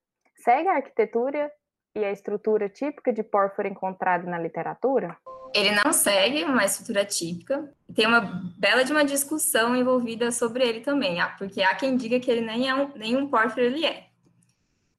segue 0.44 0.68
a 0.68 0.74
arquitetura 0.76 1.50
e 1.94 2.04
a 2.04 2.12
estrutura 2.12 2.68
típica 2.68 3.12
de 3.12 3.22
pórfiro 3.22 3.68
encontrada 3.68 4.28
na 4.28 4.38
literatura? 4.38 5.16
Ele 5.52 5.72
não 5.72 5.92
segue 5.92 6.44
uma 6.44 6.64
estrutura 6.64 7.04
típica. 7.04 7.72
Tem 7.94 8.06
uma 8.06 8.20
bela 8.56 8.84
de 8.84 8.92
uma 8.92 9.04
discussão 9.04 9.74
envolvida 9.74 10.30
sobre 10.30 10.66
ele 10.66 10.80
também, 10.80 11.18
porque 11.38 11.62
há 11.62 11.74
quem 11.74 11.96
diga 11.96 12.20
que 12.20 12.30
ele 12.30 12.42
nem 12.42 12.68
é 12.68 12.74
um, 12.74 12.92
nenhum 12.94 13.26
pórfiro 13.26 13.66
ele 13.66 13.84
é. 13.84 14.10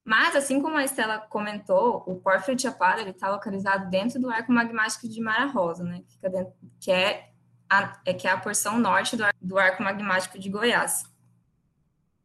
Mas, 0.03 0.35
assim 0.35 0.61
como 0.61 0.77
a 0.77 0.83
Estela 0.83 1.19
comentou, 1.19 2.03
o 2.07 2.15
pórfiro 2.15 2.55
de 2.55 2.63
Chapada 2.63 3.01
está 3.07 3.29
localizado 3.29 3.89
dentro 3.89 4.19
do 4.19 4.29
arco 4.29 4.51
magmático 4.51 5.07
de 5.07 5.21
Mara 5.21 5.45
Rosa, 5.45 5.83
né? 5.83 6.01
Que, 6.07 6.29
dentro, 6.29 6.53
que 6.79 6.91
é, 6.91 7.29
a, 7.69 7.99
é, 8.05 8.13
que 8.13 8.27
é 8.27 8.31
a 8.31 8.37
porção 8.37 8.79
norte 8.79 9.15
do, 9.15 9.23
do 9.39 9.59
arco 9.59 9.83
magmático 9.83 10.39
de 10.39 10.49
Goiás. 10.49 11.05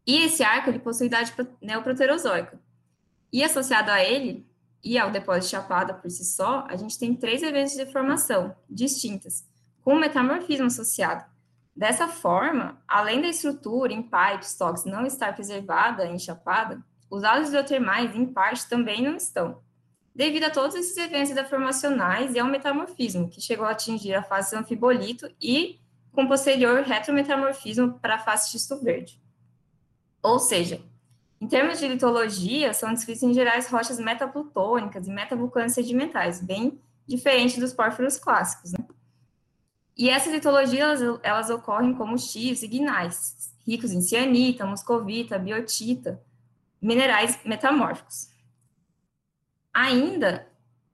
E 0.06 0.22
esse 0.22 0.42
arco 0.42 0.70
ele 0.70 0.78
possui 0.78 1.06
idade 1.06 1.34
neoproterozoica. 1.60 2.58
E 3.32 3.44
associado 3.44 3.90
a 3.90 4.02
ele, 4.02 4.48
e 4.86 4.96
ao 4.96 5.10
depósito 5.10 5.46
de 5.46 5.50
Chapada 5.50 5.94
por 5.94 6.08
si 6.08 6.24
só, 6.24 6.64
a 6.68 6.76
gente 6.76 6.96
tem 6.96 7.12
três 7.12 7.42
eventos 7.42 7.72
de 7.72 7.84
deformação 7.84 8.54
distintas, 8.70 9.44
com 9.82 9.96
metamorfismo 9.96 10.66
associado. 10.66 11.24
Dessa 11.74 12.06
forma, 12.06 12.80
além 12.86 13.20
da 13.20 13.26
estrutura 13.26 13.92
em 13.92 14.00
pipes 14.00 14.54
tox 14.54 14.84
não 14.84 15.04
estar 15.04 15.34
preservada 15.34 16.06
em 16.06 16.20
Chapada, 16.20 16.80
os 17.10 17.24
halos 17.24 17.48
hidrotermais, 17.48 18.14
em 18.14 18.26
parte, 18.26 18.68
também 18.68 19.02
não 19.02 19.16
estão, 19.16 19.60
devido 20.14 20.44
a 20.44 20.50
todos 20.50 20.76
esses 20.76 20.96
eventos 20.96 21.34
deformacionais 21.34 22.32
e 22.36 22.38
ao 22.38 22.46
metamorfismo, 22.46 23.28
que 23.28 23.40
chegou 23.40 23.66
a 23.66 23.70
atingir 23.70 24.14
a 24.14 24.22
fase 24.22 24.54
anfibolito 24.54 25.28
e, 25.42 25.80
com 26.12 26.28
posterior 26.28 26.82
retrometamorfismo 26.82 27.98
para 27.98 28.14
a 28.14 28.20
fase 28.20 28.50
xisto 28.50 28.80
verde. 28.80 29.20
Ou 30.22 30.38
seja, 30.38 30.80
em 31.40 31.46
termos 31.46 31.78
de 31.78 31.86
litologia, 31.86 32.72
são 32.72 32.92
descritas 32.92 33.22
em 33.22 33.34
gerais 33.34 33.68
rochas 33.68 33.98
metaplutônicas 33.98 35.06
e 35.06 35.10
metabulcanas 35.10 35.72
sedimentais, 35.72 36.40
bem 36.40 36.80
diferente 37.06 37.60
dos 37.60 37.72
pórfiros 37.72 38.18
clássicos. 38.18 38.72
Né? 38.72 38.78
E 39.96 40.08
essas 40.08 40.32
litologias, 40.32 41.02
elas, 41.02 41.20
elas 41.22 41.50
ocorrem 41.50 41.94
como 41.94 42.18
X 42.18 42.62
e 42.62 42.68
gnais, 42.68 43.54
ricos 43.66 43.92
em 43.92 44.00
cianita, 44.00 44.66
muscovita, 44.66 45.38
biotita, 45.38 46.22
minerais 46.80 47.38
metamórficos. 47.44 48.30
Ainda, 49.72 50.46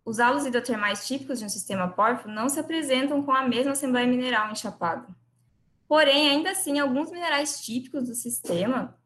os 0.05 0.19
halos 0.19 0.45
hidrotermais 0.45 1.07
típicos 1.07 1.39
de 1.39 1.45
um 1.45 1.49
sistema 1.49 1.87
pórfido 1.87 2.35
não 2.35 2.49
se 2.49 2.59
apresentam 2.59 3.23
com 3.23 3.31
a 3.31 3.47
mesma 3.47 3.73
assembleia 3.73 4.09
mineral 4.09 4.51
enchapada. 4.51 5.07
Porém, 5.87 6.31
ainda 6.31 6.51
assim, 6.51 6.81
alguns 6.81 7.11
minerais 7.13 7.61
típicos 7.61 8.09
do 8.09 8.15
sistema 8.15 8.97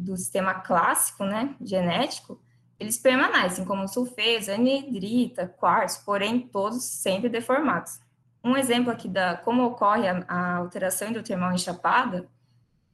do 0.00 0.16
sistema 0.16 0.54
clássico, 0.54 1.24
né, 1.24 1.54
genético, 1.60 2.40
eles 2.78 2.96
permanecem, 2.96 3.64
como 3.64 3.86
sulfeto, 3.86 4.50
anidrita, 4.50 5.46
quartzo, 5.46 6.02
porém 6.04 6.40
todos 6.40 6.82
sempre 6.82 7.28
deformados. 7.28 8.00
Um 8.42 8.56
exemplo 8.56 8.90
aqui 8.90 9.06
da 9.06 9.36
como 9.36 9.64
ocorre 9.64 10.08
a, 10.08 10.24
a 10.26 10.56
alteração 10.56 11.10
hidrotermal 11.10 11.52
enchapada 11.52 12.26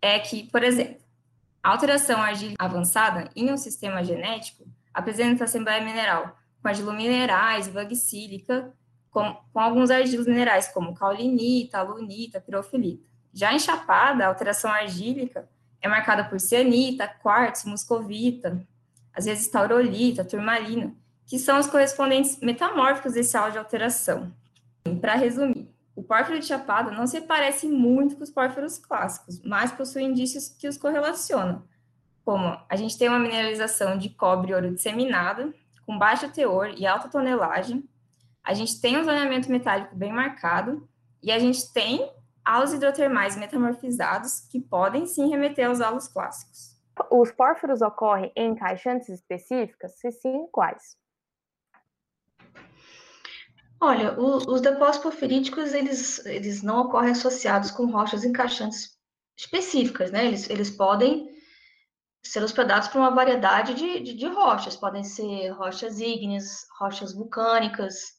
é 0.02 0.18
que, 0.18 0.50
por 0.50 0.64
exemplo, 0.64 0.96
a 1.62 1.70
alteração 1.70 2.20
argílica 2.20 2.64
avançada 2.64 3.30
em 3.34 3.52
um 3.52 3.56
sistema 3.56 4.02
genético 4.02 4.64
apresenta 4.92 5.44
assembleia 5.44 5.84
mineral 5.84 6.36
com 6.60 6.68
argilo 6.68 6.92
minerais, 6.92 7.68
vagsílica, 7.68 8.75
com, 9.08 9.36
com 9.52 9.60
alguns 9.60 9.90
argilos 9.90 10.26
minerais 10.26 10.66
como 10.68 10.94
caulinita, 10.94 11.78
alunita, 11.78 12.40
pirofilita. 12.40 13.04
Já 13.32 13.52
enchapada, 13.52 14.25
a 14.25 14.28
alteração 14.28 14.70
argílica 14.70 15.48
é 15.87 15.88
marcada 15.88 16.25
por 16.25 16.38
cianita, 16.38 17.09
quartzo, 17.09 17.69
muscovita, 17.69 18.66
às 19.14 19.25
vezes 19.25 19.49
taurolita, 19.49 20.25
turmalina, 20.25 20.95
que 21.26 21.38
são 21.38 21.59
os 21.59 21.66
correspondentes 21.66 22.38
metamórficos 22.40 23.14
desse 23.14 23.37
áudio 23.37 23.52
de 23.52 23.59
alteração. 23.59 24.33
Para 25.00 25.14
resumir, 25.14 25.69
o 25.95 26.02
pórfiro 26.02 26.38
de 26.38 26.47
chapada 26.47 26.90
não 26.90 27.07
se 27.07 27.23
parece 27.23 27.66
muito 27.66 28.16
com 28.16 28.23
os 28.23 28.31
pórfiros 28.31 28.78
clássicos, 28.78 29.40
mas 29.43 29.73
possui 29.73 30.02
indícios 30.02 30.49
que 30.49 30.69
os 30.69 30.76
correlacionam, 30.76 31.64
como 32.25 32.59
a 32.69 32.76
gente 32.76 32.99
tem 32.99 33.09
uma 33.09 33.19
mineralização 33.19 33.97
de 33.97 34.11
cobre 34.11 34.50
e 34.50 34.55
ouro 34.55 34.75
disseminada, 34.75 35.52
com 35.87 35.97
baixo 35.97 36.28
teor 36.28 36.75
e 36.76 36.87
alta 36.87 37.09
tonelagem, 37.09 37.88
a 38.45 38.52
gente 38.52 38.81
tem 38.81 38.99
um 38.99 39.05
zoneamento 39.05 39.50
metálico 39.50 39.97
bem 39.97 40.12
marcado, 40.12 40.88
e 41.23 41.33
a 41.33 41.38
gente 41.38 41.73
tem 41.73 42.09
halos 42.46 42.72
hidrotermais 42.72 43.36
metamorfizados 43.36 44.40
que 44.50 44.60
podem 44.60 45.04
sim 45.04 45.28
remeter 45.28 45.66
aos 45.66 45.80
halos 45.80 46.06
clássicos. 46.06 46.76
Os 47.10 47.32
pórfiros 47.32 47.82
ocorrem 47.82 48.32
em 48.36 48.52
encaixantes 48.52 49.08
específicas? 49.08 49.98
Se 49.98 50.10
sim, 50.12 50.46
quais? 50.52 50.96
Olha, 53.80 54.18
o, 54.18 54.36
os 54.36 54.60
depósitos 54.62 55.02
porfiríticos, 55.02 55.74
eles, 55.74 56.24
eles 56.24 56.62
não 56.62 56.82
ocorrem 56.82 57.10
associados 57.10 57.70
com 57.70 57.86
rochas 57.86 58.24
encaixantes 58.24 58.96
específicas, 59.36 60.10
né? 60.10 60.24
Eles, 60.24 60.48
eles 60.48 60.70
podem 60.70 61.28
ser 62.24 62.42
hospedados 62.42 62.88
por 62.88 62.98
uma 62.98 63.10
variedade 63.10 63.74
de, 63.74 64.00
de, 64.00 64.14
de 64.14 64.26
rochas, 64.26 64.76
podem 64.76 65.04
ser 65.04 65.50
rochas 65.50 66.00
ígneas, 66.00 66.66
rochas 66.78 67.12
vulcânicas, 67.12 68.15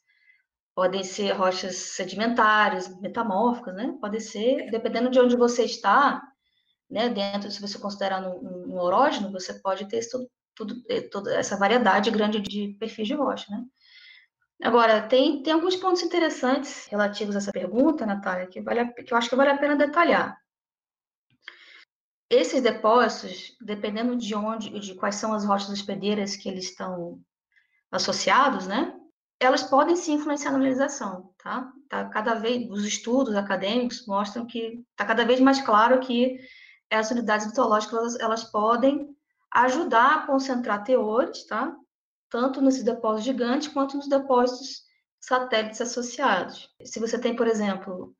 podem 0.77 1.03
ser 1.03 1.31
rochas 1.31 1.75
sedimentares, 1.75 2.88
metamórficas, 3.01 3.74
né? 3.74 3.98
Pode 4.00 4.22
ser, 4.22 4.69
dependendo 4.69 5.10
de 5.10 5.19
onde 5.19 5.36
você 5.36 5.63
está, 5.63 6.22
né? 6.88 7.10
Dentro, 7.10 7.50
se 7.50 7.60
você 7.60 7.79
considerar 7.79 8.22
um, 8.22 8.75
um 8.75 8.79
orógeno, 8.79 9.31
você 9.31 9.55
pode 9.55 9.88
ter 9.88 10.07
tudo, 10.07 10.29
tudo, 10.53 10.75
eh, 10.88 11.01
toda 11.01 11.34
essa 11.36 11.57
variedade 11.57 12.12
grande 12.12 12.39
de 12.39 12.77
perfis 12.79 13.07
de 13.07 13.15
rocha, 13.15 13.48
né? 13.50 13.65
Agora, 14.62 15.01
tem, 15.01 15.41
tem 15.41 15.51
alguns 15.51 15.75
pontos 15.75 16.03
interessantes 16.03 16.86
relativos 16.91 17.34
a 17.36 17.39
essa 17.39 17.51
pergunta, 17.51 18.05
Natália, 18.05 18.46
que, 18.46 18.62
vale, 18.62 18.93
que 18.93 19.12
eu 19.12 19.17
acho 19.17 19.29
que 19.29 19.36
vale 19.36 19.50
a 19.50 19.57
pena 19.57 19.75
detalhar. 19.75 20.39
Esses 22.29 22.62
depósitos, 22.62 23.57
dependendo 23.60 24.15
de 24.15 24.36
onde, 24.36 24.79
de 24.79 24.93
quais 24.93 25.15
são 25.15 25.34
as 25.34 25.43
rochas 25.43 25.72
hospedeiras 25.72 26.36
que 26.36 26.48
eles 26.48 26.65
estão 26.65 27.19
associados, 27.91 28.67
né? 28.67 28.96
Elas 29.39 29.63
podem 29.63 29.96
se 29.96 30.12
influenciar 30.12 30.51
na 30.51 30.58
mineralização, 30.58 31.32
tá? 31.38 31.72
tá? 31.89 32.06
Cada 32.10 32.36
vez, 32.36 32.70
os 32.70 32.84
estudos 32.84 33.36
acadêmicos 33.36 34.06
mostram 34.08 34.46
que 34.46 34.84
está 34.91 35.06
cada 35.06 35.25
vez 35.25 35.39
mais 35.39 35.62
claro 35.62 36.00
que 36.00 36.39
as 36.91 37.12
unidades 37.12 37.48
mitológicas, 37.48 37.94
elas, 37.94 38.20
elas, 38.20 38.44
podem 38.46 39.15
ajudar 39.51 40.15
a 40.15 40.27
concentrar 40.27 40.84
teores, 40.84 41.46
tá? 41.46 41.75
Tanto 42.29 42.62
nesses 42.62 42.84
depósitos 42.84 43.25
gigantes 43.25 43.67
quanto 43.67 43.98
nos 43.98 44.08
depósitos 44.08 44.84
satélites 45.20 45.82
associados. 45.82 46.70
Se 46.84 47.00
você 47.00 47.20
tem, 47.20 47.36
por 47.36 47.48
exemplo, 47.48 48.15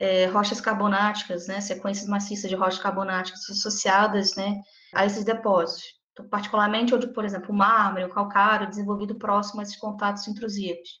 é, 0.00 0.26
rochas 0.26 0.60
carbonáticas, 0.60 1.46
né, 1.46 1.60
sequências 1.60 2.08
maciças 2.08 2.50
de 2.50 2.56
rochas 2.56 2.80
carbonáticas 2.80 3.48
associadas, 3.50 4.34
né, 4.36 4.60
a 4.94 5.06
esses 5.06 5.24
depósitos, 5.24 5.95
particularmente 6.24 6.94
onde, 6.94 7.08
por 7.08 7.24
exemplo, 7.24 7.50
o 7.50 7.56
mármore, 7.56 8.04
o 8.04 8.10
calcário, 8.10 8.68
desenvolvido 8.68 9.14
próximo 9.14 9.60
a 9.60 9.62
esses 9.62 9.76
contatos 9.76 10.26
intrusivos. 10.26 11.00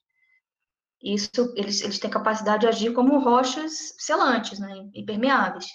Isso, 1.02 1.30
eles, 1.56 1.82
eles 1.82 1.98
têm 1.98 2.10
capacidade 2.10 2.62
de 2.62 2.68
agir 2.68 2.92
como 2.92 3.18
rochas 3.18 3.94
selantes, 3.98 4.58
né, 4.58 4.88
impermeáveis. 4.94 5.66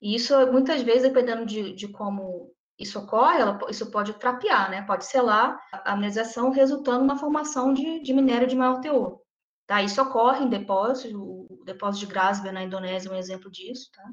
E 0.00 0.14
isso, 0.14 0.34
muitas 0.52 0.82
vezes, 0.82 1.02
dependendo 1.02 1.44
de, 1.44 1.74
de 1.74 1.88
como 1.88 2.54
isso 2.78 2.98
ocorre, 2.98 3.40
ela, 3.40 3.58
isso 3.68 3.90
pode 3.90 4.12
trapear, 4.14 4.70
né? 4.70 4.82
Pode 4.82 5.06
selar 5.06 5.58
a 5.72 5.94
mineralização, 5.94 6.50
resultando 6.50 7.00
numa 7.00 7.18
formação 7.18 7.72
de, 7.72 8.00
de 8.00 8.12
minério 8.12 8.46
de 8.46 8.54
maior 8.54 8.80
teor. 8.80 9.20
Tá? 9.66 9.82
Isso 9.82 10.00
ocorre 10.00 10.44
em 10.44 10.48
depósitos, 10.48 11.12
o 11.14 11.62
depósito 11.64 12.06
de 12.06 12.12
Grasberg 12.12 12.54
na 12.54 12.62
Indonésia 12.62 13.08
é 13.08 13.12
um 13.12 13.16
exemplo 13.16 13.50
disso, 13.50 13.90
tá? 13.92 14.04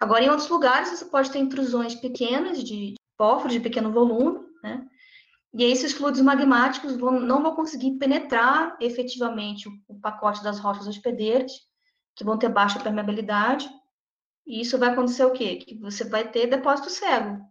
Agora, 0.00 0.24
em 0.24 0.30
outros 0.30 0.48
lugares, 0.48 0.88
você 0.88 1.04
pode 1.04 1.30
ter 1.30 1.38
intrusões 1.38 1.94
pequenas 1.94 2.64
de 2.64 2.94
pórfido 3.20 3.52
de 3.52 3.60
pequeno 3.60 3.92
volume, 3.92 4.40
né? 4.62 4.86
E 5.52 5.62
esses 5.64 5.92
fluidos 5.92 6.22
magmáticos 6.22 6.96
vão, 6.96 7.20
não 7.20 7.42
vão 7.42 7.54
conseguir 7.54 7.98
penetrar 7.98 8.78
efetivamente 8.80 9.68
o, 9.68 9.72
o 9.88 10.00
pacote 10.00 10.42
das 10.42 10.58
rochas 10.58 10.86
hospedeiras, 10.86 11.52
que 12.16 12.24
vão 12.24 12.38
ter 12.38 12.48
baixa 12.48 12.80
permeabilidade, 12.80 13.68
e 14.46 14.62
isso 14.62 14.78
vai 14.78 14.88
acontecer 14.88 15.24
o 15.26 15.32
quê? 15.32 15.56
Que 15.56 15.74
você 15.74 16.02
vai 16.04 16.26
ter 16.26 16.46
depósito 16.46 16.88
cego, 16.88 17.44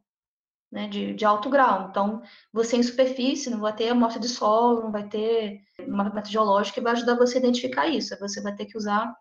né, 0.72 0.88
de, 0.88 1.14
de 1.14 1.24
alto 1.24 1.52
grau. 1.52 1.90
Então, 1.92 2.24
você 2.52 2.76
em 2.76 2.82
superfície 2.82 3.52
não 3.52 3.60
vai 3.60 3.76
ter 3.76 3.90
amostra 3.90 4.20
de 4.20 4.28
solo, 4.28 4.82
não 4.82 4.92
vai 4.92 5.08
ter 5.08 5.62
uma 5.88 6.04
método 6.06 6.30
geológico 6.30 6.76
que 6.76 6.82
vai 6.82 6.94
ajudar 6.94 7.16
você 7.16 7.38
a 7.38 7.42
identificar 7.42 7.88
isso. 7.88 8.18
Você 8.20 8.42
vai 8.42 8.56
ter 8.56 8.66
que 8.66 8.78
usar 8.78 9.14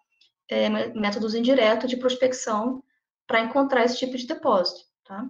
é, 0.48 0.70
métodos 0.94 1.34
indiretos 1.34 1.90
de 1.90 1.98
prospecção 1.98 2.82
para 3.26 3.42
encontrar 3.42 3.84
esse 3.84 3.98
tipo 3.98 4.16
de 4.16 4.26
depósito, 4.26 4.80
tá? 5.04 5.28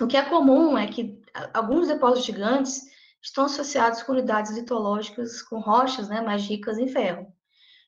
O 0.00 0.06
que 0.06 0.16
é 0.16 0.22
comum 0.22 0.78
é 0.78 0.86
que 0.86 1.20
alguns 1.52 1.88
depósitos 1.88 2.24
gigantes 2.24 2.82
estão 3.22 3.44
associados 3.44 4.02
com 4.02 4.12
unidades 4.12 4.52
litológicas 4.52 5.42
com 5.42 5.60
rochas 5.60 6.08
né, 6.08 6.22
mais 6.22 6.42
ricas 6.42 6.78
em 6.78 6.88
ferro, 6.88 7.26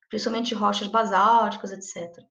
principalmente 0.09 0.55
rochas 0.55 0.89
basálticas, 0.89 1.73
etc. 1.73 2.23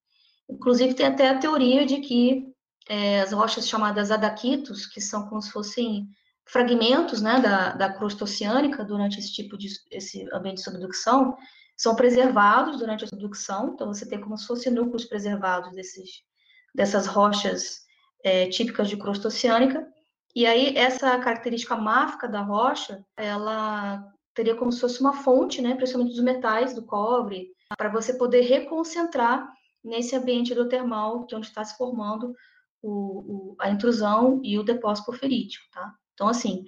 Inclusive, 0.47 0.93
tem 0.93 1.07
até 1.07 1.29
a 1.29 1.39
teoria 1.39 1.85
de 1.85 1.97
que 1.97 2.53
é, 2.87 3.21
as 3.21 3.31
rochas 3.31 3.67
chamadas 3.67 4.11
adaquitos, 4.11 4.85
que 4.85 5.01
são 5.01 5.27
como 5.27 5.41
se 5.41 5.51
fossem 5.51 6.07
fragmentos 6.45 7.21
né, 7.21 7.39
da, 7.39 7.73
da 7.73 7.93
crosta 7.93 8.25
oceânica 8.25 8.83
durante 8.83 9.17
esse 9.17 9.33
tipo 9.33 9.57
de 9.57 9.69
esse 9.89 10.27
ambiente 10.33 10.57
de 10.57 10.63
subducção, 10.63 11.35
são 11.77 11.95
preservados 11.95 12.77
durante 12.77 13.03
a 13.03 13.07
subducção, 13.07 13.71
então 13.73 13.87
você 13.87 14.07
tem 14.07 14.21
como 14.21 14.37
se 14.37 14.45
fossem 14.45 14.71
núcleos 14.71 15.05
preservados 15.05 15.71
desses, 15.71 16.21
dessas 16.75 17.07
rochas 17.07 17.81
é, 18.23 18.47
típicas 18.47 18.89
de 18.89 18.97
crosta 18.97 19.27
oceânica, 19.27 19.87
e 20.35 20.45
aí 20.45 20.77
essa 20.77 21.17
característica 21.19 21.75
máfica 21.75 22.27
da 22.27 22.41
rocha, 22.41 23.05
ela 23.17 24.03
teria 24.33 24.55
como 24.55 24.71
se 24.71 24.79
fosse 24.79 25.01
uma 25.01 25.13
fonte, 25.13 25.61
né, 25.61 25.75
principalmente 25.75 26.15
dos 26.15 26.23
metais, 26.23 26.73
do 26.73 26.83
cobre, 26.83 27.49
para 27.77 27.89
você 27.89 28.13
poder 28.13 28.41
reconcentrar 28.41 29.51
nesse 29.83 30.15
ambiente 30.15 30.51
hidrotermal, 30.51 31.25
que 31.25 31.33
é 31.33 31.37
onde 31.37 31.47
está 31.47 31.63
se 31.63 31.77
formando 31.77 32.33
o, 32.81 32.89
o, 32.89 33.55
a 33.59 33.69
intrusão 33.69 34.39
e 34.43 34.57
o 34.57 34.63
depósito 34.63 35.07
porfirítico, 35.07 35.65
tá? 35.71 35.93
Então, 36.13 36.27
assim, 36.27 36.65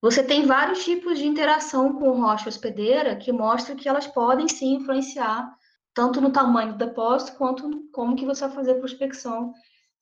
você 0.00 0.22
tem 0.22 0.44
vários 0.44 0.84
tipos 0.84 1.18
de 1.18 1.26
interação 1.26 1.94
com 1.94 2.20
rocha 2.20 2.48
hospedeira 2.48 3.16
que 3.16 3.32
mostram 3.32 3.76
que 3.76 3.88
elas 3.88 4.06
podem 4.06 4.48
sim 4.48 4.74
influenciar 4.74 5.50
tanto 5.94 6.20
no 6.20 6.30
tamanho 6.30 6.72
do 6.72 6.78
depósito 6.78 7.36
quanto 7.38 7.88
como 7.90 8.16
que 8.16 8.26
você 8.26 8.46
vai 8.46 8.54
fazer 8.54 8.72
a 8.72 8.78
prospecção 8.78 9.52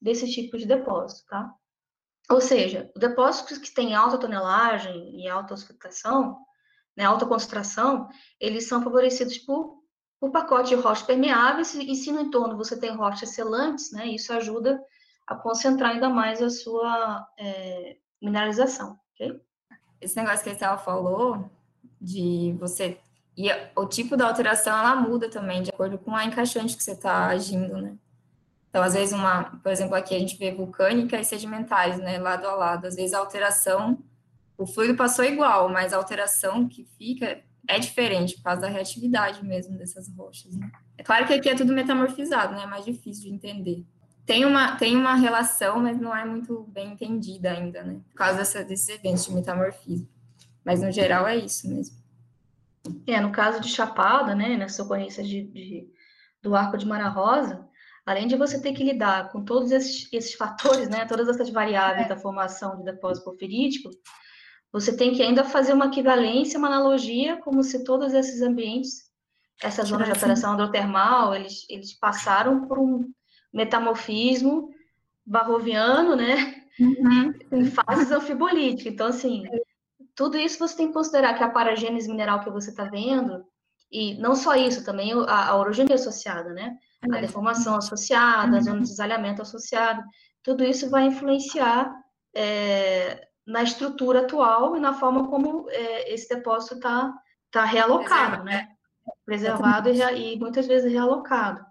desse 0.04 0.30
tipo 0.30 0.58
de 0.58 0.66
depósito, 0.66 1.26
tá? 1.26 1.54
Ou 2.30 2.40
seja, 2.40 2.90
depósitos 2.94 3.56
que 3.56 3.72
têm 3.72 3.94
alta 3.94 4.18
tonelagem 4.18 5.18
e 5.18 5.26
alta 5.26 5.54
ossificação, 5.54 6.38
né, 6.94 7.04
alta 7.04 7.24
concentração, 7.24 8.06
eles 8.38 8.68
são 8.68 8.82
favorecidos 8.82 9.38
por 9.38 9.82
o 10.20 10.30
pacote 10.30 10.70
de 10.70 10.74
rochas 10.74 11.06
permeáveis, 11.06 11.74
e 11.74 11.94
se 11.94 12.12
no 12.12 12.20
entorno 12.20 12.56
você 12.56 12.78
tem 12.78 12.94
rochas 12.94 13.30
selantes, 13.30 13.92
né, 13.92 14.06
isso 14.06 14.32
ajuda 14.32 14.80
a 15.26 15.34
concentrar 15.34 15.92
ainda 15.92 16.08
mais 16.08 16.40
a 16.40 16.50
sua 16.50 17.26
é, 17.38 17.96
mineralização, 18.22 18.98
ok? 19.12 19.40
Esse 20.00 20.16
negócio 20.16 20.44
que 20.44 20.50
a 20.50 20.52
Estela 20.52 20.78
falou, 20.78 21.50
de 22.00 22.54
você... 22.58 22.98
E 23.36 23.48
o 23.74 23.86
tipo 23.86 24.16
da 24.16 24.28
alteração, 24.28 24.78
ela 24.78 24.94
muda 24.94 25.28
também, 25.28 25.62
de 25.62 25.70
acordo 25.70 25.98
com 25.98 26.14
a 26.14 26.24
encaixante 26.24 26.76
que 26.76 26.84
você 26.84 26.92
está 26.92 27.26
agindo, 27.26 27.80
né? 27.82 27.98
Então, 28.74 28.82
às 28.82 28.94
vezes, 28.94 29.14
uma... 29.14 29.44
Por 29.62 29.70
exemplo, 29.70 29.94
aqui 29.94 30.16
a 30.16 30.18
gente 30.18 30.36
vê 30.36 30.50
vulcânica 30.50 31.16
e 31.16 31.24
sedimentares, 31.24 31.96
né? 31.98 32.18
Lado 32.18 32.44
a 32.48 32.56
lado. 32.56 32.88
Às 32.88 32.96
vezes, 32.96 33.14
a 33.14 33.20
alteração... 33.20 34.02
O 34.58 34.66
fluido 34.66 34.96
passou 34.96 35.24
igual, 35.24 35.68
mas 35.68 35.92
a 35.92 35.96
alteração 35.96 36.66
que 36.66 36.84
fica 36.98 37.40
é 37.68 37.78
diferente 37.78 38.34
por 38.34 38.42
causa 38.42 38.62
da 38.62 38.66
reatividade 38.66 39.44
mesmo 39.44 39.78
dessas 39.78 40.08
rochas. 40.08 40.56
Né? 40.56 40.68
É 40.98 41.04
claro 41.04 41.24
que 41.24 41.32
aqui 41.32 41.48
é 41.48 41.54
tudo 41.54 41.72
metamorfizado, 41.72 42.56
né? 42.56 42.64
É 42.64 42.66
mais 42.66 42.84
difícil 42.84 43.22
de 43.22 43.36
entender. 43.36 43.86
Tem 44.26 44.44
uma, 44.44 44.74
tem 44.74 44.96
uma 44.96 45.14
relação, 45.14 45.78
mas 45.78 46.00
não 46.00 46.12
é 46.12 46.24
muito 46.24 46.64
bem 46.72 46.94
entendida 46.94 47.52
ainda, 47.52 47.84
né? 47.84 48.00
Por 48.10 48.16
causa 48.16 48.38
dessa, 48.38 48.64
desses 48.64 48.88
eventos 48.88 49.24
de 49.24 49.34
metamorfismo. 49.34 50.08
Mas, 50.64 50.82
no 50.82 50.90
geral, 50.90 51.28
é 51.28 51.36
isso 51.36 51.68
mesmo. 51.68 51.96
É, 53.06 53.20
no 53.20 53.30
caso 53.30 53.60
de 53.60 53.68
Chapada, 53.68 54.34
né, 54.34 54.56
nessa 54.56 54.82
ocorrência 54.82 55.22
de, 55.22 55.44
de, 55.44 55.88
do 56.42 56.56
arco 56.56 56.76
de 56.76 56.84
Mara 56.86 57.08
Rosa, 57.08 57.72
além 58.06 58.26
de 58.26 58.36
você 58.36 58.60
ter 58.60 58.72
que 58.72 58.84
lidar 58.84 59.30
com 59.32 59.44
todos 59.44 59.70
esses, 59.70 60.08
esses 60.12 60.34
fatores, 60.34 60.88
né, 60.88 61.06
todas 61.06 61.28
essas 61.28 61.50
variáveis 61.50 62.06
é. 62.06 62.08
da 62.08 62.16
formação 62.16 62.76
de 62.76 62.84
depósito 62.84 63.24
porfirítico, 63.24 63.90
você 64.72 64.96
tem 64.96 65.14
que 65.14 65.22
ainda 65.22 65.44
fazer 65.44 65.72
uma 65.72 65.86
equivalência, 65.86 66.58
uma 66.58 66.68
analogia, 66.68 67.36
como 67.38 67.62
se 67.62 67.84
todos 67.84 68.12
esses 68.12 68.42
ambientes, 68.42 69.04
essas 69.62 69.88
zonas 69.88 70.06
de 70.06 70.12
alteração 70.12 70.54
hidrotermal, 70.54 71.34
eles, 71.34 71.64
eles 71.70 71.94
passaram 71.94 72.66
por 72.66 72.78
um 72.78 73.08
metamorfismo 73.52 74.70
barroviano, 75.24 76.16
né? 76.16 76.64
Uhum. 76.80 77.66
Fases 77.66 78.10
anfibolíticas. 78.10 78.92
Então, 78.92 79.06
assim, 79.06 79.44
tudo 80.14 80.36
isso 80.36 80.58
você 80.58 80.76
tem 80.76 80.88
que 80.88 80.92
considerar 80.92 81.34
que 81.34 81.44
a 81.44 81.50
paragênese 81.50 82.08
mineral 82.08 82.40
que 82.40 82.50
você 82.50 82.70
está 82.70 82.84
vendo, 82.84 83.44
e 83.90 84.14
não 84.14 84.34
só 84.34 84.56
isso, 84.56 84.84
também 84.84 85.12
a, 85.12 85.50
a 85.50 85.56
orogenia 85.56 85.94
associada, 85.94 86.52
né? 86.52 86.76
A 87.12 87.20
deformação 87.20 87.76
associada, 87.76 88.56
a 88.56 88.60
zona 88.60 88.80
de 88.80 88.88
desalhamento 88.88 89.42
associada, 89.42 90.02
tudo 90.42 90.64
isso 90.64 90.88
vai 90.90 91.06
influenciar 91.06 91.94
é, 92.34 93.26
na 93.46 93.62
estrutura 93.62 94.20
atual 94.20 94.76
e 94.76 94.80
na 94.80 94.94
forma 94.94 95.28
como 95.28 95.68
é, 95.70 96.12
esse 96.12 96.28
depósito 96.28 96.74
está 96.74 97.14
tá 97.50 97.64
realocado, 97.64 98.42
né? 98.44 98.68
Preservado 99.24 99.88
e, 99.90 100.34
e, 100.34 100.38
muitas 100.38 100.66
vezes 100.66 100.90
realocado. 100.90 101.64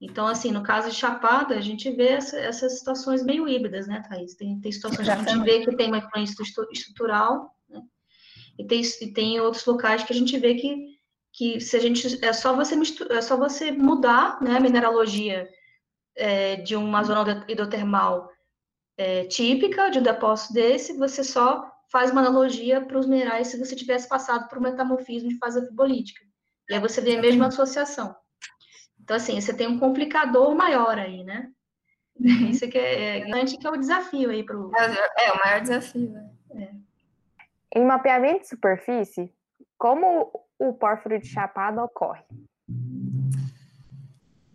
Então, 0.00 0.26
assim, 0.26 0.50
no 0.50 0.62
caso 0.62 0.90
de 0.90 0.96
Chapada, 0.96 1.54
a 1.54 1.60
gente 1.60 1.90
vê 1.90 2.08
essa, 2.08 2.38
essas 2.38 2.78
situações 2.78 3.24
meio 3.24 3.48
híbridas, 3.48 3.86
né, 3.86 4.02
Thaís? 4.08 4.34
Tem, 4.34 4.60
tem 4.60 4.72
situações 4.72 5.06
que 5.06 5.10
a 5.10 5.16
gente 5.16 5.44
vê 5.44 5.64
que 5.64 5.76
tem 5.76 5.88
uma 5.88 5.98
influência 5.98 6.42
estrutural, 6.72 7.54
né? 7.68 7.80
E 8.58 8.66
tem, 8.66 8.82
e 9.00 9.12
tem 9.12 9.40
outros 9.40 9.64
locais 9.64 10.02
que 10.02 10.12
a 10.12 10.16
gente 10.16 10.36
vê 10.36 10.54
que, 10.54 10.97
que 11.38 11.60
se 11.60 11.76
a 11.76 11.80
gente 11.80 12.24
é 12.24 12.32
só 12.32 12.52
você 12.52 12.74
é 13.10 13.20
só 13.20 13.36
você 13.36 13.70
mudar 13.70 14.42
né, 14.42 14.56
a 14.56 14.60
mineralogia 14.60 15.48
é, 16.16 16.56
de 16.56 16.74
uma 16.74 17.04
zona 17.04 17.44
hidrotermal 17.48 18.28
é, 18.96 19.24
típica 19.26 19.88
de 19.88 20.00
um 20.00 20.02
depósito 20.02 20.52
desse, 20.52 20.98
você 20.98 21.22
só 21.22 21.70
faz 21.92 22.10
uma 22.10 22.22
analogia 22.22 22.80
para 22.84 22.98
os 22.98 23.06
minerais 23.06 23.46
se 23.46 23.56
você 23.56 23.76
tivesse 23.76 24.08
passado 24.08 24.48
por 24.48 24.58
um 24.58 24.62
metamorfismo 24.62 25.28
de 25.28 25.38
fase 25.38 25.64
fibolítica. 25.64 26.24
E 26.68 26.74
aí 26.74 26.80
você 26.80 27.00
vê 27.00 27.16
a 27.16 27.20
mesma 27.20 27.46
associação. 27.46 28.16
Então, 29.00 29.16
assim, 29.16 29.40
você 29.40 29.54
tem 29.54 29.68
um 29.68 29.78
complicador 29.78 30.56
maior 30.56 30.98
aí, 30.98 31.22
né? 31.22 31.48
Uhum. 32.18 32.50
Isso 32.50 32.68
que 32.68 32.76
é, 32.76 33.20
é, 33.20 33.44
que 33.44 33.66
é 33.66 33.70
o 33.70 33.76
desafio 33.76 34.30
aí 34.30 34.42
para 34.42 34.58
o... 34.58 34.72
É, 34.74 35.26
é, 35.26 35.32
o 35.32 35.38
maior 35.38 35.60
desafio. 35.60 36.10
Né? 36.10 36.30
É. 36.56 37.78
Em 37.78 37.84
mapeamento 37.86 38.40
de 38.40 38.48
superfície, 38.48 39.32
como 39.78 40.47
o 40.58 40.72
pórfiro 40.72 41.20
de 41.20 41.26
chapada 41.26 41.82
ocorre? 41.82 42.24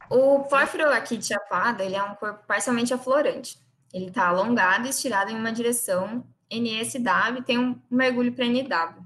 O 0.10 0.42
pórfiro 0.42 0.90
aqui 0.90 1.18
de 1.18 1.26
chapada, 1.26 1.84
ele 1.84 1.96
é 1.96 2.04
um 2.04 2.16
corpo 2.16 2.46
parcialmente 2.46 2.94
aflorante. 2.94 3.58
Ele 3.94 4.08
está 4.08 4.28
alongado 4.28 4.86
e 4.86 4.90
estirado 4.90 5.32
em 5.32 5.36
uma 5.36 5.52
direção 5.52 6.24
NSW 6.50 7.40
e 7.40 7.44
tem 7.44 7.58
um 7.58 7.80
mergulho 7.90 8.34
para 8.34 8.46
NW. 8.46 9.04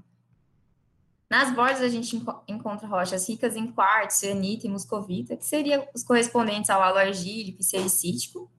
Nas 1.30 1.54
bordas, 1.54 1.82
a 1.82 1.88
gente 1.88 2.16
encontra 2.48 2.86
rochas 2.86 3.28
ricas 3.28 3.54
em 3.54 3.70
quartzo, 3.70 4.20
cianita 4.20 4.66
e 4.66 4.70
muscovita, 4.70 5.36
que 5.36 5.44
seriam 5.44 5.86
os 5.94 6.02
correspondentes 6.02 6.70
ao 6.70 6.82
halo 6.82 6.96
argílico 6.96 7.60
e 7.60 7.64
sericítico. 7.64 8.50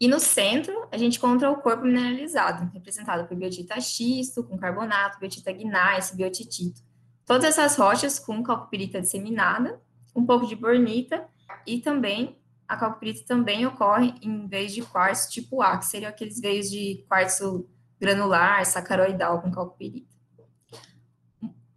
E 0.00 0.06
no 0.06 0.20
centro, 0.20 0.86
a 0.92 0.96
gente 0.96 1.18
encontra 1.18 1.50
o 1.50 1.56
corpo 1.56 1.84
mineralizado, 1.84 2.70
representado 2.72 3.26
por 3.26 3.36
biotita 3.36 3.80
xisto, 3.80 4.44
com 4.44 4.56
carbonato, 4.56 5.18
biotita 5.18 5.52
gneiss, 5.52 6.12
biotitito. 6.12 6.87
Todas 7.28 7.44
essas 7.44 7.76
rochas 7.76 8.18
com 8.18 8.42
calcopirita 8.42 9.02
disseminada, 9.02 9.78
um 10.16 10.24
pouco 10.24 10.46
de 10.46 10.56
bornita 10.56 11.28
e 11.66 11.78
também 11.78 12.38
a 12.66 12.74
calcopirita 12.74 13.22
também 13.26 13.66
ocorre 13.66 14.14
em 14.22 14.46
veios 14.48 14.72
de 14.72 14.80
quartzo 14.80 15.30
tipo 15.30 15.60
A, 15.60 15.76
que 15.76 15.84
seriam 15.84 16.08
aqueles 16.08 16.40
veios 16.40 16.70
de 16.70 17.04
quartzo 17.06 17.68
granular, 18.00 18.64
sacaroidal 18.64 19.42
com 19.42 19.50
calcopirita. 19.50 20.08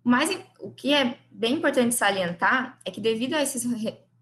Mas 0.01 0.29
o 0.57 0.71
que 0.71 0.93
é 0.93 1.17
bem 1.29 1.55
importante 1.55 1.95
salientar 1.95 2.79
é 2.85 2.89
que 2.89 3.01
devido 3.01 3.33
a 3.33 3.41
esses 3.41 3.65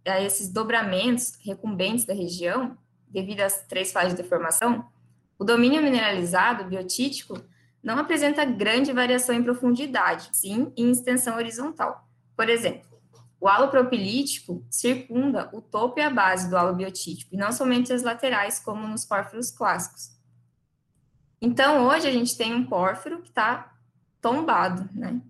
a 0.08 0.20
esses 0.22 0.50
dobramentos 0.50 1.38
recumbentes 1.46 2.06
da 2.06 2.14
região, 2.14 2.76
devido 3.08 3.42
às 3.42 3.68
três 3.68 3.92
fases 3.92 4.16
de 4.16 4.24
deformação, 4.24 4.88
o 5.38 5.44
domínio 5.44 5.84
mineralizado 5.84 6.64
biotítico 6.64 7.40
não 7.82 7.98
apresenta 7.98 8.46
grande 8.46 8.92
variação 8.92 9.36
em 9.36 9.44
profundidade, 9.44 10.30
sim 10.34 10.72
em 10.76 10.92
extensão 10.92 11.36
horizontal. 11.36 12.08
Por 12.36 12.50
exemplo, 12.50 12.90
o 13.40 13.48
halo 13.48 13.70
propilítico 13.70 14.66
circunda 14.70 15.50
o 15.54 15.62
topo 15.62 16.00
e 16.00 16.04
a 16.04 16.10
base 16.10 16.50
do 16.50 16.58
halo 16.58 16.76
biotítico, 16.76 17.34
e 17.34 17.38
não 17.38 17.52
somente 17.52 17.94
as 17.94 18.04
laterais, 18.04 18.60
como 18.60 18.86
nos 18.86 19.06
pórfiros 19.06 19.50
clássicos. 19.50 20.12
Então, 21.42 21.88
hoje 21.88 22.06
a 22.06 22.12
gente 22.12 22.36
tem 22.36 22.54
um 22.54 22.66
pórfiro 22.66 23.22
que 23.22 23.30
está 23.30 23.74
tombado, 24.20 24.90
né? 24.94 25.22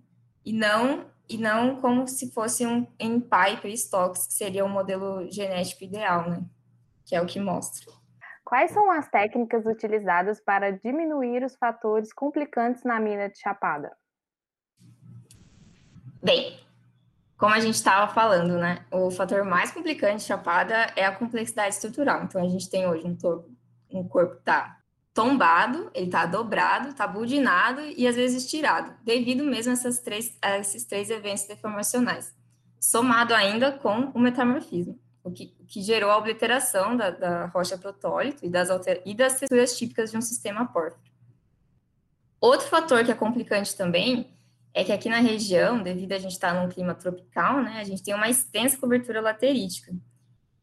E 0.44 0.52
não, 0.52 1.04
e 1.28 1.38
não 1.38 1.76
como 1.76 2.08
se 2.08 2.32
fosse 2.32 2.66
um 2.66 2.84
em 2.98 3.20
pipe 3.20 3.72
stocks, 3.74 4.26
que 4.26 4.34
seria 4.34 4.64
o 4.64 4.68
modelo 4.68 5.30
genético 5.30 5.84
ideal, 5.84 6.28
né? 6.28 6.42
Que 7.04 7.14
é 7.14 7.22
o 7.22 7.26
que 7.26 7.38
mostra. 7.38 7.99
Quais 8.50 8.72
são 8.72 8.90
as 8.90 9.08
técnicas 9.08 9.64
utilizadas 9.64 10.40
para 10.40 10.72
diminuir 10.72 11.44
os 11.44 11.54
fatores 11.54 12.12
complicantes 12.12 12.82
na 12.82 12.98
mina 12.98 13.28
de 13.28 13.38
chapada? 13.38 13.96
Bem, 16.20 16.58
como 17.38 17.54
a 17.54 17.60
gente 17.60 17.76
estava 17.76 18.12
falando, 18.12 18.58
né? 18.58 18.84
O 18.90 19.08
fator 19.08 19.44
mais 19.44 19.70
complicante 19.70 20.16
de 20.16 20.24
chapada 20.24 20.74
é 20.96 21.04
a 21.04 21.14
complexidade 21.14 21.76
estrutural. 21.76 22.24
Então, 22.24 22.44
a 22.44 22.48
gente 22.48 22.68
tem 22.68 22.88
hoje 22.88 23.06
um, 23.06 23.96
um 24.00 24.08
corpo 24.08 24.34
está 24.34 24.80
tombado, 25.14 25.88
ele 25.94 26.06
está 26.06 26.26
dobrado, 26.26 26.88
está 26.88 27.06
budinado 27.06 27.80
e 27.82 28.04
às 28.04 28.16
vezes 28.16 28.42
estirado, 28.42 28.92
devido 29.04 29.44
mesmo 29.44 29.70
a, 29.70 29.74
essas 29.74 30.00
três, 30.00 30.36
a 30.42 30.58
esses 30.58 30.82
três 30.82 31.08
eventos 31.08 31.46
deformacionais, 31.46 32.34
somado 32.80 33.32
ainda 33.32 33.70
com 33.70 34.10
o 34.12 34.18
metamorfismo 34.18 34.98
o 35.22 35.30
que, 35.30 35.54
que 35.70 35.80
gerou 35.80 36.10
a 36.10 36.18
obliteração 36.18 36.96
da, 36.96 37.10
da 37.10 37.46
rocha 37.46 37.78
protólito 37.78 38.44
e 38.44 38.50
das, 38.50 38.68
e 39.06 39.14
das 39.14 39.38
texturas 39.38 39.78
típicas 39.78 40.10
de 40.10 40.18
um 40.18 40.20
sistema 40.20 40.66
pórfido. 40.66 41.08
Outro 42.40 42.66
fator 42.66 43.04
que 43.04 43.12
é 43.12 43.14
complicante 43.14 43.76
também 43.76 44.36
é 44.74 44.82
que 44.82 44.90
aqui 44.90 45.08
na 45.08 45.20
região, 45.20 45.80
devido 45.80 46.12
a 46.12 46.18
gente 46.18 46.32
estar 46.32 46.52
num 46.52 46.68
clima 46.68 46.92
tropical, 46.92 47.62
né, 47.62 47.78
a 47.80 47.84
gente 47.84 48.02
tem 48.02 48.12
uma 48.12 48.28
extensa 48.28 48.76
cobertura 48.78 49.20
laterítica 49.20 49.94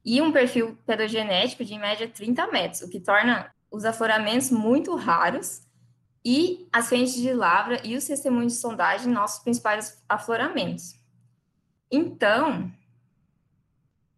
e 0.03 0.21
um 0.21 0.29
perfil 0.29 0.77
pedogenético 0.85 1.63
de 1.63 1.73
em 1.73 1.79
média 1.79 2.09
30 2.09 2.47
metros, 2.47 2.81
o 2.81 2.89
que 2.89 2.99
torna 2.99 3.49
os 3.71 3.85
afloramentos 3.85 4.51
muito 4.51 4.93
raros 4.95 5.61
e 6.23 6.67
as 6.73 6.89
frentes 6.89 7.15
de 7.15 7.31
lavra 7.31 7.79
e 7.81 7.95
os 7.95 8.03
testemunhos 8.03 8.53
de 8.53 8.59
sondagem 8.59 9.09
nossos 9.09 9.41
principais 9.41 10.03
afloramentos. 10.09 10.95
Então, 11.89 12.69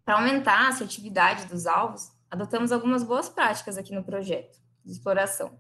para 0.10 0.18
aumentar 0.18 0.66
a 0.66 0.70
assertividade 0.70 1.46
dos 1.46 1.68
alvos, 1.68 2.12
adotamos 2.32 2.72
algumas 2.72 3.04
boas 3.04 3.30
práticas 3.30 3.78
aqui 3.78 3.94
no 3.94 4.04
projeto 4.04 4.58
de 4.84 4.92
exploração. 4.92 5.52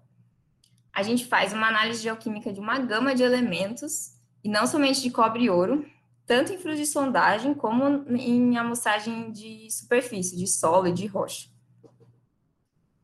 A 0.91 1.03
gente 1.03 1.27
faz 1.27 1.53
uma 1.53 1.67
análise 1.67 2.01
geoquímica 2.01 2.51
de 2.51 2.59
uma 2.59 2.79
gama 2.79 3.13
de 3.13 3.21
elementos, 3.21 4.15
e 4.43 4.49
não 4.49 4.65
somente 4.65 5.03
de 5.03 5.11
cobre 5.11 5.43
e 5.43 5.49
ouro, 5.51 5.85
tanto 6.25 6.51
em 6.51 6.57
frios 6.57 6.79
de 6.79 6.87
sondagem 6.87 7.53
como 7.53 8.03
em 8.09 8.57
amostragem 8.57 9.31
de 9.31 9.69
superfície, 9.69 10.35
de 10.35 10.47
solo 10.47 10.87
e 10.87 10.93
de 10.93 11.05
rocha. 11.05 11.47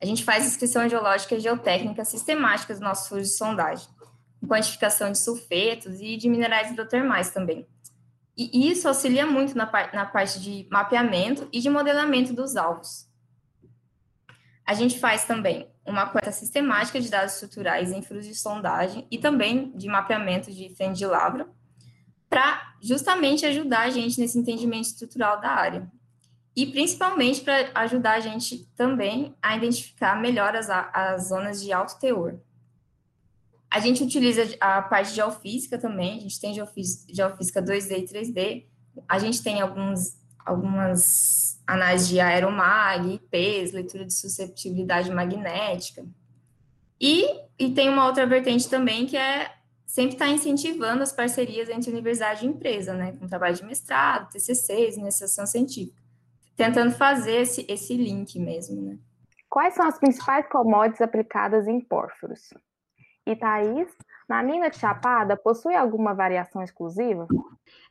A 0.02 0.06
gente 0.08 0.24
faz 0.24 0.46
descrição 0.46 0.90
geológica 0.90 1.36
e 1.36 1.40
geotécnica 1.40 2.04
sistemática 2.04 2.74
dos 2.74 2.82
nossos 2.82 3.08
frios 3.08 3.28
de 3.28 3.36
sondagem, 3.36 3.88
com 4.40 4.48
quantificação 4.48 5.12
de 5.12 5.20
sulfetos 5.20 6.02
e 6.02 6.18
de 6.18 6.28
minerais 6.28 6.72
hidrotermais 6.72 7.30
também, 7.30 7.68
e 8.38 8.70
isso 8.70 8.88
auxilia 8.88 9.26
muito 9.26 9.58
na, 9.58 9.66
na 9.94 10.06
parte 10.06 10.42
de 10.42 10.68
mapeamento 10.70 11.48
e 11.54 11.60
de 11.60 11.70
modelamento 11.70 12.34
dos 12.34 12.56
alvos. 12.56 13.08
A 14.66 14.74
gente 14.74 15.00
faz 15.00 15.26
também 15.26 15.70
uma 15.86 16.08
coleta 16.08 16.32
sistemática 16.32 17.00
de 17.00 17.10
dados 17.10 17.34
estruturais 17.34 17.92
em 17.92 18.02
furos 18.02 18.26
de 18.26 18.34
sondagem 18.34 19.08
e 19.10 19.18
também 19.18 19.72
de 19.76 19.88
mapeamento 19.88 20.52
de 20.52 20.76
frente 20.76 20.98
de 20.98 21.06
lavra, 21.06 21.48
para 22.28 22.74
justamente 22.82 23.46
ajudar 23.46 23.82
a 23.82 23.90
gente 23.90 24.20
nesse 24.20 24.38
entendimento 24.38 24.86
estrutural 24.86 25.40
da 25.40 25.52
área. 25.52 25.90
E 26.56 26.66
principalmente 26.66 27.42
para 27.42 27.70
ajudar 27.76 28.14
a 28.14 28.20
gente 28.20 28.66
também 28.76 29.36
a 29.42 29.56
identificar 29.56 30.20
melhor 30.20 30.56
as, 30.56 30.70
as 30.70 31.28
zonas 31.28 31.62
de 31.62 31.72
alto 31.72 32.00
teor. 32.00 32.40
A 33.76 33.80
gente 33.82 34.02
utiliza 34.02 34.56
a 34.62 34.82
parte 34.82 35.10
de 35.10 35.16
geofísica 35.16 35.78
também, 35.78 36.20
a 36.20 36.22
gente 36.22 36.40
tem 36.40 36.54
geofísica 36.54 37.62
2D 37.62 37.98
e 37.98 38.06
3D, 38.06 38.66
a 39.06 39.20
gente 39.20 39.44
tem 39.44 39.60
alguns, 39.60 40.18
algumas 40.46 41.62
análises 41.68 42.08
de 42.08 42.22
aeromag, 42.22 43.16
IPs, 43.16 43.74
leitura 43.74 44.06
de 44.06 44.14
susceptibilidade 44.14 45.12
magnética. 45.12 46.06
E, 47.02 47.28
e 47.60 47.74
tem 47.74 47.90
uma 47.90 48.06
outra 48.06 48.26
vertente 48.26 48.70
também 48.70 49.06
que 49.06 49.18
é 49.18 49.54
sempre 49.86 50.14
estar 50.14 50.28
tá 50.28 50.32
incentivando 50.32 51.04
as 51.04 51.12
parcerias 51.12 51.68
entre 51.68 51.92
universidade 51.92 52.46
e 52.46 52.48
empresa, 52.48 52.94
né, 52.94 53.12
com 53.20 53.28
trabalho 53.28 53.58
de 53.58 53.66
mestrado, 53.66 54.32
TCCs, 54.32 54.96
iniciação 54.96 55.46
científica, 55.46 56.02
tentando 56.56 56.94
fazer 56.94 57.42
esse, 57.42 57.66
esse 57.68 57.94
link 57.94 58.40
mesmo, 58.40 58.82
né. 58.82 58.98
Quais 59.50 59.74
são 59.74 59.86
as 59.86 60.00
principais 60.00 60.48
commodities 60.48 61.02
aplicadas 61.02 61.68
em 61.68 61.82
pórfiros? 61.82 62.54
E 63.26 63.36
Thaís, 63.36 63.90
na 64.30 64.44
mina 64.44 64.70
de 64.70 64.78
chapada, 64.78 65.36
possui 65.36 65.76
alguma 65.76 66.14
variação 66.14 66.62
exclusiva? 66.62 67.28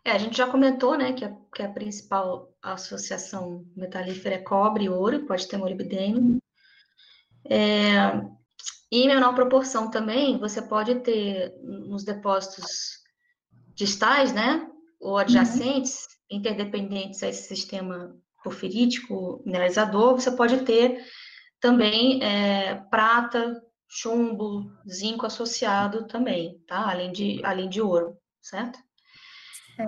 É, 0.04 0.12
a 0.12 0.18
gente 0.18 0.36
já 0.36 0.46
comentou, 0.46 0.96
né, 0.96 1.12
que 1.12 1.24
a, 1.24 1.34
que 1.54 1.62
a 1.62 1.68
principal 1.68 2.52
associação 2.62 3.64
metalífera 3.76 4.36
é 4.36 4.42
cobre 4.42 4.84
e 4.84 4.88
ouro, 4.88 5.26
pode 5.26 5.48
ter 5.48 5.56
molibdênio. 5.56 6.40
É, 7.48 8.20
e 8.92 9.02
em 9.02 9.08
menor 9.08 9.34
proporção 9.34 9.90
também, 9.90 10.38
você 10.38 10.62
pode 10.62 10.96
ter 11.00 11.52
nos 11.62 12.04
depósitos 12.04 13.02
distais, 13.74 14.32
né, 14.32 14.68
ou 15.00 15.18
adjacentes, 15.18 16.06
uhum. 16.30 16.38
interdependentes 16.38 17.22
a 17.22 17.28
esse 17.28 17.48
sistema 17.48 18.14
porfirítico 18.42 19.42
mineralizador, 19.44 20.14
você 20.14 20.30
pode 20.30 20.64
ter 20.64 21.02
também 21.58 22.22
é, 22.22 22.74
prata, 22.90 23.60
chumbo, 23.94 24.72
zinco 24.90 25.24
associado 25.24 26.06
também, 26.08 26.58
tá? 26.66 26.90
Além 26.90 27.12
de, 27.12 27.40
além 27.44 27.68
de 27.68 27.80
ouro, 27.80 28.16
certo? 28.42 28.78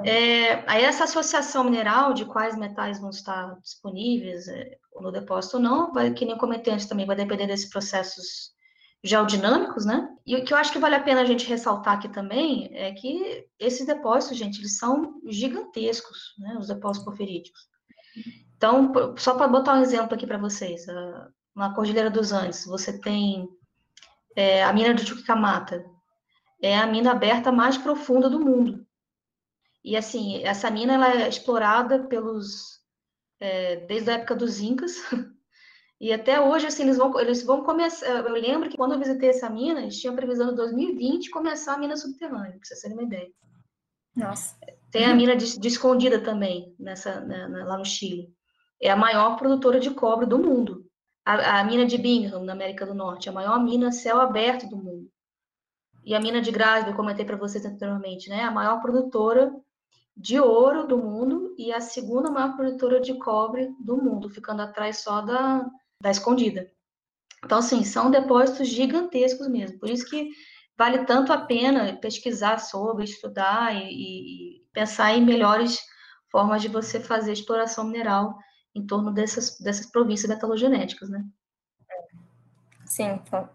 É, 0.04 0.68
aí 0.70 0.84
essa 0.84 1.04
associação 1.04 1.64
mineral 1.64 2.12
de 2.12 2.24
quais 2.24 2.56
metais 2.56 3.00
vão 3.00 3.10
estar 3.10 3.58
disponíveis 3.60 4.48
é, 4.48 4.78
no 5.00 5.12
depósito 5.12 5.56
ou 5.56 5.62
não, 5.62 5.92
vai, 5.92 6.12
que 6.12 6.24
nem 6.24 6.34
eu 6.34 6.40
comentei 6.40 6.72
antes 6.72 6.86
também, 6.86 7.06
vai 7.06 7.16
depender 7.16 7.46
desses 7.46 7.68
processos 7.68 8.54
geodinâmicos, 9.02 9.84
né? 9.84 10.08
E 10.24 10.36
o 10.36 10.44
que 10.44 10.52
eu 10.52 10.58
acho 10.58 10.72
que 10.72 10.78
vale 10.78 10.94
a 10.96 11.02
pena 11.02 11.20
a 11.20 11.24
gente 11.24 11.46
ressaltar 11.46 11.94
aqui 11.94 12.08
também 12.08 12.68
é 12.72 12.92
que 12.92 13.44
esses 13.58 13.86
depósitos, 13.86 14.38
gente, 14.38 14.58
eles 14.58 14.78
são 14.78 15.20
gigantescos, 15.26 16.34
né? 16.38 16.56
Os 16.58 16.68
depósitos 16.68 17.04
porfiríticos. 17.04 17.60
Então, 18.56 18.92
só 19.16 19.34
para 19.34 19.48
botar 19.48 19.74
um 19.74 19.82
exemplo 19.82 20.14
aqui 20.14 20.26
para 20.26 20.38
vocês, 20.38 20.86
na 21.54 21.74
Cordilheira 21.74 22.10
dos 22.10 22.32
Andes, 22.32 22.64
você 22.66 22.98
tem 23.00 23.48
é, 24.36 24.62
a 24.62 24.72
mina 24.72 24.94
de 24.94 25.04
Chuquicamata. 25.04 25.84
É 26.62 26.76
a 26.76 26.86
mina 26.86 27.10
aberta 27.10 27.50
mais 27.50 27.78
profunda 27.78 28.28
do 28.28 28.38
mundo. 28.38 28.86
E, 29.82 29.96
assim, 29.96 30.42
essa 30.44 30.70
mina 30.70 30.94
ela 30.94 31.22
é 31.22 31.28
explorada 31.28 32.04
pelos... 32.04 32.76
É, 33.40 33.76
desde 33.86 34.10
a 34.10 34.14
época 34.14 34.34
dos 34.34 34.60
Incas, 34.60 34.96
e 36.00 36.10
até 36.12 36.40
hoje, 36.40 36.66
assim, 36.66 36.84
eles 36.84 36.96
vão, 36.96 37.18
eles 37.20 37.42
vão 37.42 37.62
começar... 37.64 38.06
Eu 38.06 38.32
lembro 38.32 38.68
que 38.68 38.76
quando 38.76 38.92
eu 38.92 38.98
visitei 38.98 39.30
essa 39.30 39.50
mina, 39.50 39.80
eles 39.80 40.00
tinham 40.00 40.16
previsão 40.16 40.50
de 40.50 40.56
2020 40.56 41.30
começar 41.30 41.74
a 41.74 41.78
mina 41.78 41.96
subterrânea, 41.96 42.52
para 42.52 42.60
vocês 42.62 42.80
terem 42.80 42.96
uma 42.96 43.06
ideia. 43.06 43.30
Nossa. 44.14 44.56
Tem 44.90 45.04
a 45.04 45.14
mina 45.14 45.36
de, 45.36 45.58
de 45.58 45.68
escondida 45.68 46.18
também, 46.18 46.74
nessa, 46.78 47.20
na, 47.20 47.48
na, 47.48 47.64
lá 47.66 47.76
no 47.76 47.84
Chile. 47.84 48.34
É 48.80 48.90
a 48.90 48.96
maior 48.96 49.36
produtora 49.36 49.78
de 49.78 49.90
cobre 49.90 50.24
do 50.24 50.38
mundo. 50.38 50.85
A, 51.26 51.58
a, 51.58 51.64
mina 51.64 51.84
de 51.84 51.98
Bingham, 51.98 52.44
na 52.44 52.52
América 52.52 52.86
do 52.86 52.94
Norte, 52.94 53.28
a 53.28 53.32
maior 53.32 53.58
mina 53.58 53.90
céu 53.90 54.20
aberto 54.20 54.68
do 54.68 54.76
mundo. 54.76 55.10
E 56.04 56.14
a 56.14 56.20
mina 56.20 56.40
de 56.40 56.52
Grasby, 56.52 56.90
eu 56.90 56.96
comentei 56.96 57.24
para 57.24 57.36
vocês 57.36 57.66
anteriormente, 57.66 58.28
né? 58.30 58.44
A 58.44 58.50
maior 58.52 58.80
produtora 58.80 59.52
de 60.16 60.38
ouro 60.38 60.86
do 60.86 60.96
mundo 60.96 61.52
e 61.58 61.72
a 61.72 61.80
segunda 61.80 62.30
maior 62.30 62.54
produtora 62.54 63.00
de 63.00 63.12
cobre 63.14 63.74
do 63.80 63.96
mundo, 63.96 64.30
ficando 64.30 64.62
atrás 64.62 64.98
só 64.98 65.20
da, 65.20 65.68
da 66.00 66.12
escondida. 66.12 66.70
Então, 67.44 67.58
assim, 67.58 67.82
são 67.82 68.08
depósitos 68.08 68.68
gigantescos 68.68 69.48
mesmo. 69.48 69.80
Por 69.80 69.90
isso 69.90 70.08
que 70.08 70.30
vale 70.78 71.04
tanto 71.06 71.32
a 71.32 71.38
pena 71.38 71.96
pesquisar 71.96 72.58
sobre, 72.58 73.04
estudar 73.04 73.74
e, 73.74 74.60
e 74.60 74.66
pensar 74.72 75.12
em 75.12 75.24
melhores 75.24 75.80
formas 76.30 76.62
de 76.62 76.68
você 76.68 77.00
fazer 77.00 77.32
exploração 77.32 77.84
mineral 77.84 78.38
em 78.76 78.86
torno 78.86 79.10
dessas, 79.10 79.58
dessas 79.58 79.86
províncias 79.86 80.28
metalogenéticas, 80.28 81.08
né? 81.08 81.24
Sim, 82.84 83.20
então. 83.26 83.48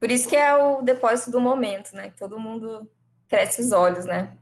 Por 0.00 0.10
isso 0.10 0.26
que 0.28 0.34
é 0.34 0.54
o 0.54 0.80
depósito 0.80 1.30
do 1.30 1.40
momento, 1.40 1.94
né? 1.94 2.12
Todo 2.18 2.40
mundo 2.40 2.90
cresce 3.28 3.60
os 3.60 3.70
olhos, 3.70 4.06
né? 4.06 4.36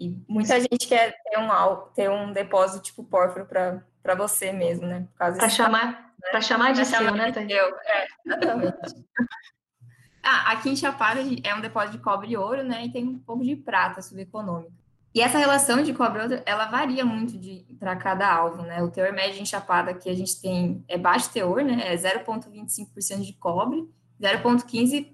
E 0.00 0.16
muita 0.26 0.58
gente 0.58 0.88
quer 0.88 1.14
ter 1.22 1.38
um, 1.38 1.76
ter 1.94 2.10
um 2.10 2.32
depósito 2.32 2.82
tipo 2.82 3.04
pórfiro 3.04 3.44
para 3.46 4.14
você 4.14 4.50
mesmo, 4.50 4.86
né? 4.86 5.06
Para 5.16 5.48
chamar, 5.48 6.14
né? 6.32 6.40
Chamar 6.40 6.72
de 6.72 6.80
pra 6.80 6.84
seu, 6.86 6.98
chamar 6.98 7.16
né, 7.16 7.30
de 7.30 7.46
seu. 7.46 7.78
É, 7.84 8.06
exatamente. 8.26 9.06
ah, 10.24 10.52
aqui 10.52 10.70
em 10.70 10.76
Chapada 10.76 11.20
é 11.44 11.54
um 11.54 11.60
depósito 11.60 11.98
de 11.98 12.02
cobre 12.02 12.30
e 12.30 12.36
ouro, 12.36 12.64
né? 12.64 12.86
E 12.86 12.92
tem 12.92 13.06
um 13.06 13.18
pouco 13.18 13.44
de 13.44 13.56
prata 13.56 14.00
subeconômica. 14.00 14.81
E 15.14 15.20
essa 15.20 15.36
relação 15.36 15.82
de 15.82 15.92
cobre 15.92 16.22
ouro, 16.22 16.42
ela 16.46 16.66
varia 16.66 17.04
muito 17.04 17.38
para 17.78 17.94
cada 17.96 18.32
alvo, 18.32 18.62
né? 18.62 18.82
O 18.82 18.90
teor 18.90 19.12
médio 19.12 19.42
em 19.42 19.46
Chapada 19.46 19.92
que 19.92 20.08
a 20.08 20.14
gente 20.14 20.40
tem 20.40 20.82
é 20.88 20.96
baixo 20.96 21.30
teor, 21.30 21.62
né? 21.62 21.92
É 21.92 21.96
0,25% 21.96 23.20
de 23.20 23.34
cobre, 23.34 23.86
0,15 24.20 25.12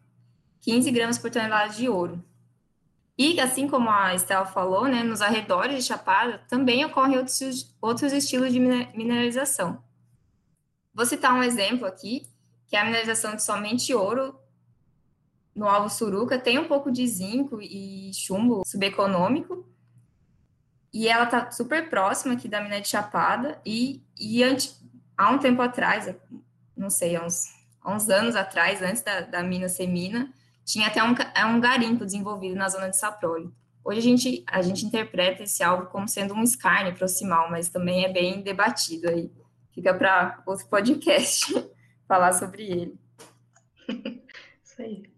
15 0.61 0.91
gramas 0.91 1.19
por 1.19 1.31
tonelada 1.31 1.73
de 1.73 1.89
ouro. 1.89 2.23
E, 3.17 3.41
assim 3.41 3.67
como 3.67 3.91
a 3.91 4.15
Estela 4.15 4.47
falou, 4.47 4.87
né, 4.87 5.03
nos 5.03 5.21
arredores 5.21 5.77
de 5.77 5.83
Chapada 5.83 6.39
também 6.49 6.85
ocorrem 6.85 7.17
outros, 7.17 7.75
outros 7.81 8.13
estilos 8.13 8.53
de 8.53 8.61
mineralização. 8.61 9.83
Vou 10.95 11.05
citar 11.07 11.35
um 11.35 11.43
exemplo 11.43 11.87
aqui, 11.87 12.29
que 12.67 12.77
é 12.77 12.81
a 12.81 12.85
mineralização 12.85 13.35
de 13.35 13.43
somente 13.43 13.93
ouro 13.95 14.39
no 15.55 15.67
alvo 15.67 15.91
Suruca, 15.91 16.39
tem 16.39 16.59
um 16.59 16.69
pouco 16.69 16.93
de 16.93 17.05
zinco 17.07 17.61
e 17.61 18.13
chumbo 18.15 18.63
subeconômico, 18.65 19.67
e 20.93 21.09
ela 21.09 21.25
está 21.25 21.51
super 21.51 21.89
próxima 21.89 22.35
aqui 22.35 22.49
da 22.49 22.61
mina 22.61 22.81
de 22.81 22.89
Chapada, 22.89 23.61
e, 23.65 24.03
e 24.19 24.43
antes, 24.43 24.81
há 25.17 25.31
um 25.31 25.39
tempo 25.39 25.61
atrás, 25.63 26.15
não 26.77 26.91
sei, 26.91 27.17
há 27.17 27.25
uns, 27.25 27.47
há 27.83 27.95
uns 27.95 28.09
anos 28.09 28.35
atrás, 28.35 28.83
antes 28.83 29.03
da, 29.03 29.21
da 29.21 29.43
mina 29.43 29.69
ser 29.69 29.87
mina, 29.87 30.33
tinha 30.65 30.87
até 30.87 31.03
um, 31.03 31.15
é 31.35 31.45
um 31.45 31.61
garimpo 31.61 32.05
desenvolvido 32.05 32.55
na 32.55 32.69
zona 32.69 32.89
de 32.89 32.97
Saproli. 32.97 33.51
Hoje 33.85 34.01
a 34.01 34.03
gente, 34.03 34.45
a 34.47 34.61
gente 34.61 34.85
interpreta 34.85 35.43
esse 35.43 35.63
alvo 35.63 35.87
como 35.87 36.07
sendo 36.07 36.35
um 36.35 36.43
escárnio 36.43 36.95
proximal, 36.95 37.51
mas 37.51 37.71
também 37.71 38.05
é 38.05 38.13
bem 38.13 38.43
debatido 38.43 39.09
aí. 39.09 39.33
Fica 39.73 39.95
para 39.95 40.43
outro 40.45 40.67
podcast 40.67 41.55
falar 42.07 42.33
sobre 42.35 42.65
ele. 42.65 43.01
Isso 44.63 44.83
aí. 44.83 45.11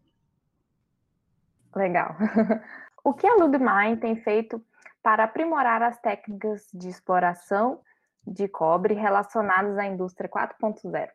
Legal. 1.74 2.16
O 3.02 3.14
que 3.14 3.26
a 3.26 3.34
Ludmine 3.34 3.96
tem 3.98 4.14
feito 4.22 4.62
para 5.02 5.24
aprimorar 5.24 5.82
as 5.82 5.98
técnicas 6.00 6.68
de 6.72 6.88
exploração 6.88 7.80
de 8.26 8.48
cobre 8.48 8.94
relacionadas 8.94 9.78
à 9.78 9.86
indústria 9.86 10.28
4.0? 10.28 11.08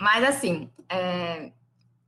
Mas 0.00 0.24
assim, 0.24 0.70
é, 0.88 1.52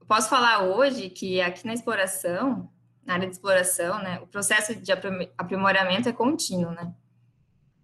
posso 0.07 0.29
falar 0.29 0.65
hoje 0.65 1.09
que 1.11 1.41
aqui 1.41 1.67
na 1.67 1.75
exploração, 1.75 2.69
na 3.05 3.15
área 3.15 3.27
de 3.27 3.35
exploração, 3.35 3.99
né, 4.03 4.19
o 4.21 4.27
processo 4.27 4.75
de 4.75 4.93
aprimoramento 5.39 6.09
é 6.09 6.13
contínuo, 6.13 6.73
né? 6.73 6.93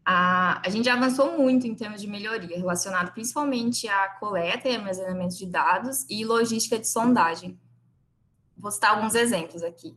A, 0.04 0.66
a 0.66 0.70
gente 0.70 0.86
já 0.86 0.94
avançou 0.94 1.38
muito 1.38 1.66
em 1.66 1.74
termos 1.74 2.00
de 2.00 2.08
melhoria, 2.08 2.56
relacionado 2.56 3.12
principalmente 3.12 3.86
à 3.86 4.08
coleta 4.08 4.68
e 4.68 4.74
armazenamento 4.74 5.36
de 5.36 5.46
dados 5.46 6.04
e 6.08 6.24
logística 6.24 6.78
de 6.78 6.88
sondagem. 6.88 7.60
Vou 8.56 8.70
citar 8.70 8.96
alguns 8.96 9.14
exemplos 9.14 9.62
aqui. 9.62 9.96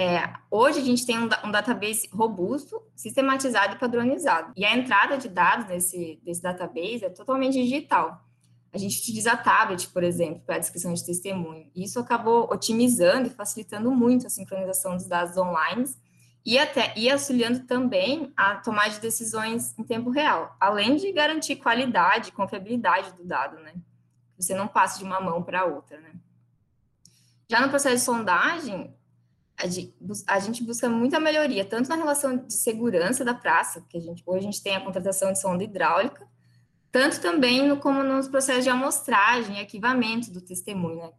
É, 0.00 0.32
hoje 0.48 0.78
a 0.78 0.84
gente 0.84 1.04
tem 1.04 1.18
um, 1.18 1.28
um, 1.44 1.50
database 1.50 2.08
robusto, 2.12 2.80
sistematizado 2.94 3.74
e 3.74 3.78
padronizado. 3.78 4.52
E 4.56 4.64
a 4.64 4.76
entrada 4.76 5.18
de 5.18 5.28
dados 5.28 5.66
nesse 5.66 6.20
desse 6.22 6.40
database 6.40 7.04
é 7.04 7.10
totalmente 7.10 7.54
digital 7.54 8.24
a 8.72 8.76
gente 8.76 9.00
utiliza 9.00 9.36
tablet, 9.36 9.88
por 9.88 10.04
exemplo, 10.04 10.42
para 10.44 10.56
a 10.56 10.58
descrição 10.58 10.92
de 10.92 11.04
testemunho. 11.04 11.70
E 11.74 11.84
isso 11.84 11.98
acabou 11.98 12.48
otimizando 12.52 13.28
e 13.28 13.30
facilitando 13.30 13.90
muito 13.90 14.26
a 14.26 14.30
sincronização 14.30 14.96
dos 14.96 15.06
dados 15.06 15.36
online 15.36 15.84
e 16.44 16.58
até 16.58 16.92
e 16.96 17.10
auxiliando 17.10 17.60
também 17.60 18.32
a 18.36 18.56
tomar 18.56 18.88
de 18.90 19.00
decisões 19.00 19.76
em 19.78 19.84
tempo 19.84 20.10
real, 20.10 20.54
além 20.60 20.96
de 20.96 21.10
garantir 21.12 21.56
qualidade 21.56 22.28
e 22.28 22.32
confiabilidade 22.32 23.12
do 23.14 23.24
dado, 23.24 23.58
né? 23.58 23.74
Você 24.38 24.54
não 24.54 24.68
passa 24.68 24.98
de 24.98 25.04
uma 25.04 25.20
mão 25.20 25.42
para 25.42 25.64
outra, 25.64 25.98
né? 26.00 26.12
Já 27.50 27.60
no 27.60 27.70
processo 27.70 27.96
de 27.96 28.02
sondagem, 28.02 28.94
a 30.26 30.38
gente 30.38 30.62
busca 30.62 30.88
muita 30.88 31.18
melhoria, 31.18 31.64
tanto 31.64 31.88
na 31.88 31.96
relação 31.96 32.36
de 32.36 32.52
segurança 32.52 33.24
da 33.24 33.34
praça, 33.34 33.84
que 33.88 33.98
a 33.98 34.00
gente, 34.00 34.22
hoje 34.24 34.38
a 34.38 34.42
gente 34.50 34.62
tem 34.62 34.76
a 34.76 34.80
contratação 34.80 35.32
de 35.32 35.40
sonda 35.40 35.64
hidráulica, 35.64 36.26
tanto 36.92 37.20
também 37.20 37.66
no, 37.66 37.76
como 37.76 38.02
nos 38.02 38.28
processos 38.28 38.64
de 38.64 38.70
amostragem 38.70 39.56
e 39.56 39.60
arquivamento 39.60 40.30
do 40.30 40.40
testemunho, 40.40 40.96
né? 40.96 41.10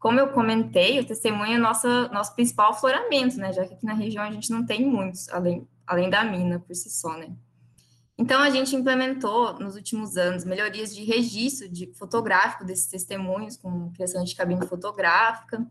Como 0.00 0.18
eu 0.18 0.28
comentei, 0.30 0.98
o 0.98 1.06
testemunho 1.06 1.52
é 1.52 1.58
nossa, 1.58 2.08
nosso 2.08 2.34
principal 2.34 2.70
afloramento, 2.70 3.36
né? 3.36 3.52
Já 3.52 3.64
que 3.64 3.74
aqui 3.74 3.86
na 3.86 3.94
região 3.94 4.24
a 4.24 4.32
gente 4.32 4.50
não 4.50 4.66
tem 4.66 4.84
muitos, 4.84 5.28
além, 5.28 5.68
além 5.86 6.10
da 6.10 6.24
mina 6.24 6.58
por 6.58 6.74
si 6.74 6.90
só, 6.90 7.16
né? 7.16 7.30
Então, 8.18 8.40
a 8.40 8.50
gente 8.50 8.74
implementou, 8.74 9.58
nos 9.58 9.74
últimos 9.74 10.16
anos, 10.16 10.44
melhorias 10.44 10.94
de 10.94 11.04
registro 11.04 11.68
de 11.68 11.92
fotográfico 11.94 12.64
desses 12.64 12.86
testemunhos, 12.86 13.56
com 13.56 13.90
criação 13.92 14.22
de 14.24 14.34
cabine 14.34 14.66
fotográfica. 14.66 15.66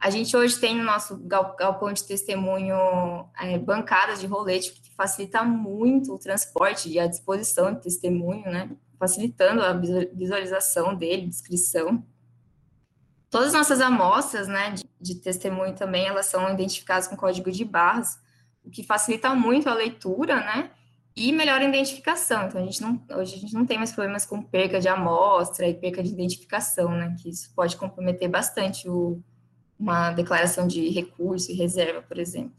A 0.00 0.10
gente 0.10 0.36
hoje 0.36 0.58
tem 0.58 0.76
no 0.76 0.84
nosso 0.84 1.16
galpão 1.16 1.92
de 1.92 2.04
testemunho 2.04 2.76
é, 3.38 3.58
bancadas 3.58 4.20
de 4.20 4.26
rolete, 4.26 4.72
que 4.72 4.94
facilita 4.94 5.42
muito 5.42 6.14
o 6.14 6.18
transporte 6.18 6.88
e 6.88 7.00
a 7.00 7.06
disposição 7.08 7.74
de 7.74 7.82
testemunho, 7.82 8.44
né? 8.44 8.70
Facilitando 8.96 9.62
a 9.62 9.72
visualização 9.72 10.94
dele, 10.94 11.26
descrição. 11.26 12.04
Todas 13.28 13.48
as 13.48 13.54
nossas 13.54 13.80
amostras, 13.80 14.46
né, 14.46 14.70
de, 14.70 14.88
de 15.00 15.16
testemunho 15.16 15.74
também, 15.74 16.06
elas 16.06 16.26
são 16.26 16.50
identificadas 16.52 17.08
com 17.08 17.16
código 17.16 17.50
de 17.50 17.64
barras, 17.64 18.18
o 18.64 18.70
que 18.70 18.82
facilita 18.82 19.34
muito 19.34 19.68
a 19.68 19.74
leitura, 19.74 20.36
né? 20.36 20.70
E 21.16 21.32
melhora 21.32 21.64
a 21.64 21.68
identificação. 21.68 22.46
Então, 22.46 22.60
a 22.60 22.64
gente 22.64 22.80
não, 22.80 23.02
hoje 23.18 23.34
a 23.34 23.38
gente 23.38 23.52
não 23.52 23.66
tem 23.66 23.76
mais 23.76 23.90
problemas 23.90 24.24
com 24.24 24.40
perca 24.40 24.78
de 24.80 24.88
amostra 24.88 25.66
e 25.66 25.74
perca 25.74 26.02
de 26.02 26.10
identificação, 26.10 26.90
né? 26.92 27.16
Que 27.20 27.28
isso 27.28 27.52
pode 27.54 27.76
comprometer 27.76 28.28
bastante 28.28 28.88
o, 28.88 29.20
uma 29.78 30.10
declaração 30.10 30.66
de 30.66 30.88
recurso 30.88 31.50
e 31.50 31.54
reserva, 31.54 32.02
por 32.02 32.18
exemplo. 32.18 32.52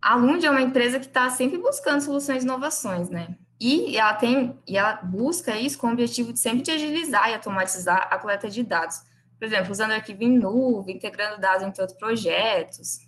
A 0.00 0.16
Lund 0.16 0.44
é 0.44 0.50
uma 0.50 0.60
empresa 0.60 0.98
que 0.98 1.06
está 1.06 1.30
sempre 1.30 1.58
buscando 1.58 2.00
soluções 2.00 2.42
e 2.42 2.46
inovações, 2.46 3.08
né? 3.08 3.36
E 3.60 3.96
ela 3.96 4.14
tem 4.14 4.58
e 4.66 4.76
ela 4.76 4.94
busca 4.94 5.56
isso 5.56 5.78
com 5.78 5.86
o 5.86 5.92
objetivo 5.92 6.32
de 6.32 6.40
sempre 6.40 6.62
de 6.62 6.72
agilizar 6.72 7.30
e 7.30 7.34
automatizar 7.34 8.08
a 8.10 8.18
coleta 8.18 8.50
de 8.50 8.62
dados. 8.64 9.00
Por 9.38 9.44
exemplo, 9.44 9.70
usando 9.70 9.92
arquivo 9.92 10.24
em 10.24 10.36
nuvem, 10.36 10.96
integrando 10.96 11.40
dados 11.40 11.64
entre 11.64 11.80
outros 11.80 11.98
projetos. 11.98 13.00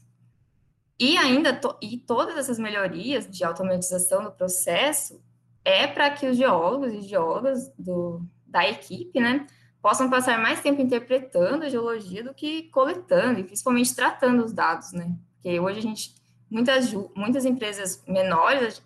E 0.98 1.16
ainda 1.18 1.52
to, 1.52 1.76
e 1.82 1.98
todas 1.98 2.36
essas 2.36 2.58
melhorias 2.58 3.28
de 3.28 3.42
automatização 3.44 4.22
do 4.22 4.30
processo 4.30 5.20
é 5.64 5.88
para 5.88 6.10
que 6.10 6.26
os 6.26 6.36
geólogos 6.36 6.92
e 6.92 7.00
geólogas 7.02 7.72
do, 7.76 8.24
da 8.46 8.68
equipe, 8.68 9.18
né, 9.18 9.46
possam 9.84 10.08
passar 10.08 10.38
mais 10.38 10.62
tempo 10.62 10.80
interpretando 10.80 11.62
a 11.62 11.68
geologia 11.68 12.24
do 12.24 12.32
que 12.32 12.70
coletando 12.70 13.38
e 13.38 13.44
principalmente 13.44 13.94
tratando 13.94 14.42
os 14.42 14.50
dados, 14.50 14.92
né? 14.92 15.14
Porque 15.34 15.60
hoje 15.60 15.78
a 15.80 15.82
gente 15.82 16.14
muitas, 16.50 16.90
muitas 17.14 17.44
empresas 17.44 18.02
menores, 18.08 18.82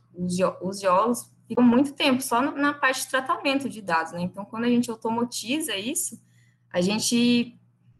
os 0.61 0.81
geólogos, 0.81 1.31
ficam 1.47 1.63
muito 1.63 1.93
tempo 1.93 2.21
só 2.21 2.43
na 2.43 2.75
parte 2.75 3.03
de 3.03 3.11
tratamento 3.11 3.69
de 3.69 3.81
dados, 3.81 4.11
né? 4.11 4.23
Então, 4.23 4.45
quando 4.45 4.65
a 4.65 4.69
gente 4.69 4.91
automatiza 4.91 5.77
isso, 5.77 6.21
a 6.69 6.81
gente 6.81 7.57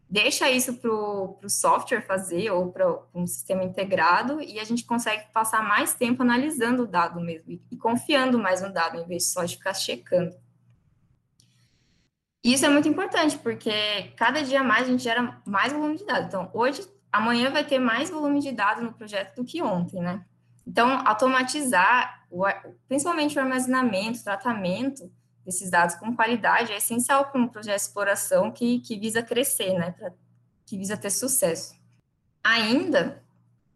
deixa 0.09 0.51
isso 0.51 0.73
para 0.73 0.91
o 0.91 1.39
software 1.47 2.01
fazer 2.01 2.51
ou 2.51 2.69
para 2.69 2.99
um 3.15 3.25
sistema 3.25 3.63
integrado 3.63 4.41
e 4.41 4.59
a 4.59 4.65
gente 4.65 4.83
consegue 4.83 5.23
passar 5.31 5.63
mais 5.63 5.93
tempo 5.93 6.21
analisando 6.21 6.83
o 6.83 6.87
dado 6.87 7.21
mesmo 7.21 7.49
e, 7.49 7.61
e 7.71 7.77
confiando 7.77 8.37
mais 8.37 8.61
no 8.61 8.73
dado, 8.73 8.99
em 8.99 9.07
vez 9.07 9.23
de 9.23 9.29
só 9.29 9.45
de 9.45 9.55
ficar 9.55 9.73
checando. 9.73 10.35
Isso 12.43 12.65
é 12.65 12.69
muito 12.69 12.87
importante, 12.87 13.37
porque 13.37 14.13
cada 14.15 14.41
dia 14.41 14.63
mais 14.63 14.87
a 14.87 14.91
gente 14.91 15.03
gera 15.03 15.41
mais 15.45 15.73
volume 15.73 15.97
de 15.97 16.05
dados. 16.05 16.27
Então, 16.27 16.49
hoje 16.53 16.87
amanhã 17.11 17.51
vai 17.51 17.65
ter 17.65 17.79
mais 17.79 18.09
volume 18.09 18.39
de 18.39 18.51
dados 18.51 18.83
no 18.83 18.93
projeto 18.93 19.35
do 19.35 19.43
que 19.43 19.61
ontem, 19.61 20.01
né? 20.01 20.23
Então, 20.65 21.01
automatizar, 21.05 22.25
o, 22.29 22.43
principalmente 22.87 23.37
o 23.37 23.41
armazenamento, 23.41 24.23
tratamento 24.23 25.11
desses 25.43 25.69
dados 25.69 25.95
com 25.95 26.15
qualidade 26.15 26.71
é 26.71 26.77
essencial 26.77 27.25
para 27.25 27.41
um 27.41 27.47
projeto 27.47 27.75
de 27.75 27.81
exploração 27.81 28.51
que, 28.51 28.79
que 28.79 28.97
visa 28.97 29.23
crescer, 29.23 29.73
né? 29.73 29.91
Pra, 29.91 30.11
que 30.65 30.77
visa 30.77 30.95
ter 30.95 31.09
sucesso. 31.09 31.73
Ainda, 32.43 33.21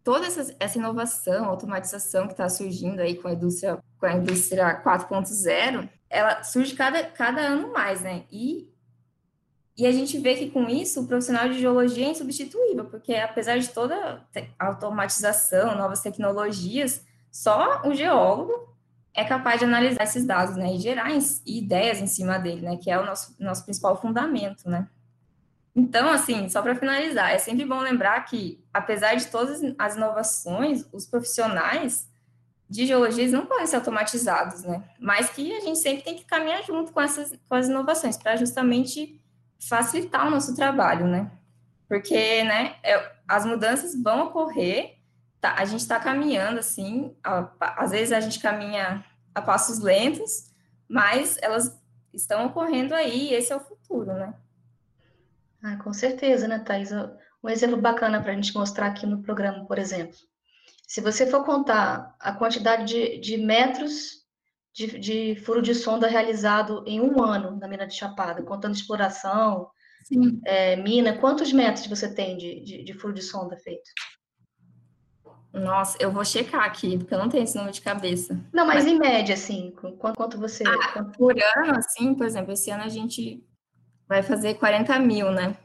toda 0.03 0.27
essa, 0.27 0.55
essa 0.59 0.77
inovação, 0.77 1.45
automatização 1.45 2.27
que 2.27 2.33
está 2.33 2.47
surgindo 2.47 2.99
aí 2.99 3.15
com 3.15 3.27
a 3.27 3.33
indústria, 3.33 3.79
com 3.99 4.05
a 4.05 4.13
indústria 4.13 4.81
4.0, 4.83 5.89
ela 6.13 6.43
surge 6.43 6.75
cada, 6.75 7.03
cada 7.03 7.41
ano 7.41 7.73
mais, 7.73 8.01
né? 8.01 8.23
E 8.31 8.71
e 9.75 9.87
a 9.87 9.91
gente 9.91 10.19
vê 10.19 10.35
que 10.35 10.51
com 10.51 10.69
isso 10.69 11.01
o 11.01 11.07
profissional 11.07 11.49
de 11.49 11.59
geologia 11.59 12.05
é 12.05 12.11
insubstituível, 12.11 12.85
porque 12.85 13.15
apesar 13.15 13.57
de 13.57 13.69
toda 13.69 14.23
a 14.59 14.67
automatização, 14.67 15.75
novas 15.75 15.99
tecnologias, 15.99 17.03
só 17.31 17.81
o 17.83 17.93
geólogo 17.93 18.71
é 19.15 19.23
capaz 19.23 19.59
de 19.59 19.65
analisar 19.65 20.03
esses 20.03 20.25
dados, 20.25 20.55
né, 20.55 20.75
e 20.75 20.79
gerar 20.79 21.09
ideias 21.45 21.99
em 21.99 22.07
cima 22.07 22.37
dele, 22.37 22.61
né, 22.61 22.77
que 22.77 22.89
é 22.89 22.99
o 22.99 23.05
nosso, 23.05 23.35
nosso 23.39 23.63
principal 23.63 23.99
fundamento, 23.99 24.69
né. 24.69 24.87
Então, 25.75 26.07
assim, 26.09 26.47
só 26.49 26.61
para 26.61 26.75
finalizar, 26.75 27.31
é 27.31 27.39
sempre 27.39 27.65
bom 27.65 27.79
lembrar 27.79 28.21
que, 28.25 28.63
apesar 28.71 29.15
de 29.15 29.25
todas 29.27 29.59
as 29.79 29.95
inovações, 29.95 30.87
os 30.93 31.07
profissionais 31.07 32.07
de 32.73 32.87
geologia 32.87 33.27
não 33.27 33.45
podem 33.45 33.67
ser 33.67 33.75
automatizados, 33.75 34.63
né? 34.63 34.83
Mas 34.99 35.29
que 35.29 35.55
a 35.55 35.59
gente 35.59 35.77
sempre 35.77 36.03
tem 36.03 36.15
que 36.15 36.25
caminhar 36.25 36.63
junto 36.63 36.91
com 36.91 36.99
essas 36.99 37.31
com 37.47 37.53
as 37.53 37.67
inovações 37.67 38.17
para 38.17 38.35
justamente 38.35 39.21
facilitar 39.69 40.25
o 40.25 40.31
nosso 40.31 40.55
trabalho, 40.55 41.05
né? 41.07 41.31
Porque, 41.87 42.43
né, 42.43 42.75
é, 42.81 43.11
as 43.27 43.45
mudanças 43.45 43.93
vão 44.01 44.25
ocorrer, 44.25 44.97
tá, 45.39 45.53
a 45.55 45.65
gente 45.65 45.81
está 45.81 45.99
caminhando 45.99 46.59
assim, 46.59 47.15
a, 47.23 47.47
às 47.77 47.91
vezes 47.91 48.11
a 48.11 48.19
gente 48.19 48.39
caminha 48.39 49.05
a 49.35 49.41
passos 49.41 49.77
lentos, 49.77 50.51
mas 50.89 51.37
elas 51.43 51.79
estão 52.11 52.47
ocorrendo 52.47 52.95
aí, 52.95 53.29
e 53.29 53.33
esse 53.35 53.53
é 53.53 53.55
o 53.55 53.59
futuro, 53.59 54.13
né? 54.13 54.33
Ah, 55.61 55.75
com 55.75 55.93
certeza, 55.93 56.47
né, 56.47 56.57
Thais? 56.57 56.91
Um 57.43 57.49
exemplo 57.49 57.77
bacana 57.77 58.19
para 58.19 58.31
a 58.31 58.35
gente 58.35 58.55
mostrar 58.55 58.87
aqui 58.87 59.05
no 59.05 59.21
programa, 59.21 59.63
por 59.65 59.77
exemplo. 59.77 60.17
Se 60.93 61.01
você 61.01 61.25
for 61.25 61.43
contar 61.43 62.15
a 62.19 62.33
quantidade 62.33 62.85
de, 62.85 63.17
de 63.17 63.35
metros 63.35 64.27
de, 64.71 64.99
de, 64.99 65.35
furo 65.37 65.59
de 65.59 65.73
sonda 65.73 66.05
realizado 66.05 66.83
em 66.85 67.01
um 67.01 67.19
ano 67.23 67.57
na 67.57 67.67
mina 67.67 67.87
de 67.87 67.95
Chapada, 67.95 68.43
contando 68.43 68.75
exploração, 68.75 69.71
é, 70.45 70.75
mina, 70.75 71.17
quantos 71.17 71.51
metros 71.51 71.87
você 71.87 72.13
tem 72.13 72.37
de, 72.37 72.59
de, 72.59 72.83
de, 72.83 72.93
furo 72.93 73.11
de 73.11 73.23
sonda 73.23 73.57
feito? 73.57 73.89
Nossa, 75.51 75.97
eu 75.99 76.11
vou 76.11 76.23
checar 76.23 76.63
aqui, 76.63 76.95
porque 76.99 77.15
eu 77.15 77.17
não 77.17 77.27
tenho 77.27 77.43
esse 77.43 77.55
número 77.55 77.73
de 77.73 77.81
cabeça. 77.81 78.39
Não, 78.53 78.63
mas, 78.63 78.83
mas... 78.83 78.93
em 78.93 78.99
média, 78.99 79.33
assim, 79.33 79.73
quanto, 79.97 80.15
quanto 80.15 80.37
você... 80.37 80.63
Ah, 80.63 80.93
quanto... 80.93 81.17
Por 81.17 81.35
ano, 81.57 81.75
assim, 81.75 82.13
por 82.13 82.27
exemplo, 82.27 82.53
esse 82.53 82.69
ano 82.69 82.83
a 82.83 82.89
gente 82.89 83.43
Vai 84.07 84.21
fazer 84.21 84.53
40 84.59 84.99
mil, 84.99 85.31
né? 85.31 85.57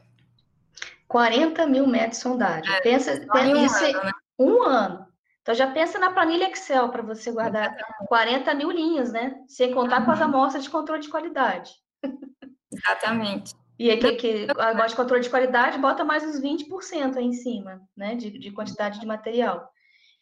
40 1.07 1.67
mil 1.67 1.85
metros 1.85 2.17
de 2.17 2.23
sondagem. 2.23 2.73
É, 2.73 2.81
pensa, 2.81 3.11
um 3.31 3.63
isso 3.63 3.85
ano, 3.85 4.03
né? 4.05 4.11
um 4.39 4.63
ano. 4.63 5.08
Então 5.49 5.57
já 5.57 5.65
pensa 5.65 5.97
na 5.97 6.11
planilha 6.11 6.47
Excel 6.47 6.89
para 6.89 7.01
você 7.01 7.31
guardar 7.31 7.75
40 8.07 8.53
mil 8.53 8.69
linhas, 8.69 9.11
né? 9.11 9.35
Sem 9.47 9.73
contar 9.73 10.01
uhum. 10.01 10.05
com 10.05 10.11
as 10.11 10.21
amostras 10.21 10.63
de 10.63 10.69
controle 10.69 11.01
de 11.01 11.09
qualidade. 11.09 11.71
Exatamente. 12.71 13.55
E 13.79 13.89
aí, 13.89 13.97
que, 13.97 14.11
que 14.11 14.47
a 14.55 14.67
amostra 14.67 14.89
de 14.89 14.95
controle 14.95 15.23
de 15.23 15.29
qualidade 15.31 15.79
bota 15.79 16.05
mais 16.05 16.23
uns 16.23 16.39
20% 16.39 17.17
aí 17.17 17.25
em 17.25 17.33
cima, 17.33 17.81
né? 17.97 18.13
De, 18.13 18.29
de, 18.29 18.51
quantidade 18.51 18.99
de 18.99 19.07
material. 19.07 19.67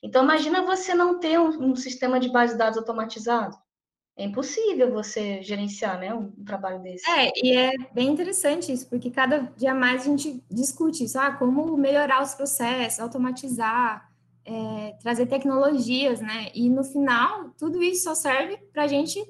Então, 0.01 0.23
imagina 0.23 0.61
você 0.61 0.93
não 0.93 1.19
ter 1.19 1.37
um, 1.37 1.71
um 1.71 1.75
sistema 1.75 2.21
de 2.21 2.29
base 2.29 2.53
de 2.53 2.59
dados 2.59 2.77
automatizado 2.77 3.57
é 4.17 4.23
impossível 4.23 4.91
você 4.91 5.43
gerenciar, 5.43 5.99
né, 5.99 6.11
um, 6.11 6.31
trabalho 6.43 6.79
desse. 6.79 7.07
É, 7.07 7.31
e 7.35 7.55
é 7.55 7.71
bem 7.93 8.09
interessante 8.09 8.71
isso, 8.71 8.89
porque 8.89 9.11
cada 9.11 9.51
dia 9.55 9.75
mais 9.75 10.01
a 10.01 10.05
gente 10.05 10.43
discute 10.49 11.03
isso, 11.03 11.19
ah, 11.19 11.31
como 11.33 11.77
melhorar 11.77 12.23
os 12.23 12.33
processos, 12.33 12.99
automatizar, 12.99 14.06
é, 14.47 14.95
trazer 15.01 15.25
tecnologias, 15.25 16.21
né, 16.21 16.49
e 16.55 16.69
no 16.69 16.83
final, 16.83 17.49
tudo 17.57 17.83
isso 17.83 18.05
só 18.05 18.15
serve 18.15 18.57
para 18.71 18.83
a 18.83 18.87
gente 18.87 19.21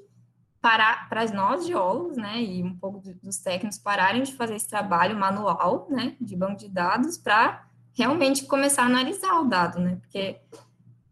parar, 0.62 1.10
para 1.10 1.26
nós 1.32 1.66
geólogos, 1.66 2.18
né, 2.18 2.40
e 2.40 2.62
um 2.62 2.78
pouco 2.78 3.02
dos 3.24 3.40
técnicos 3.40 3.80
pararem 3.80 4.22
de 4.22 4.36
fazer 4.36 4.56
esse 4.56 4.70
trabalho 4.70 5.18
manual, 5.18 5.88
né, 5.90 6.16
de 6.22 6.36
banco 6.36 6.58
de 6.58 6.70
dados, 6.70 7.18
para 7.18 7.66
realmente 7.94 8.46
começar 8.46 8.84
a 8.84 8.86
analisar 8.86 9.42
o 9.42 9.46
dado, 9.46 9.80
né, 9.80 9.98
porque 10.00 10.40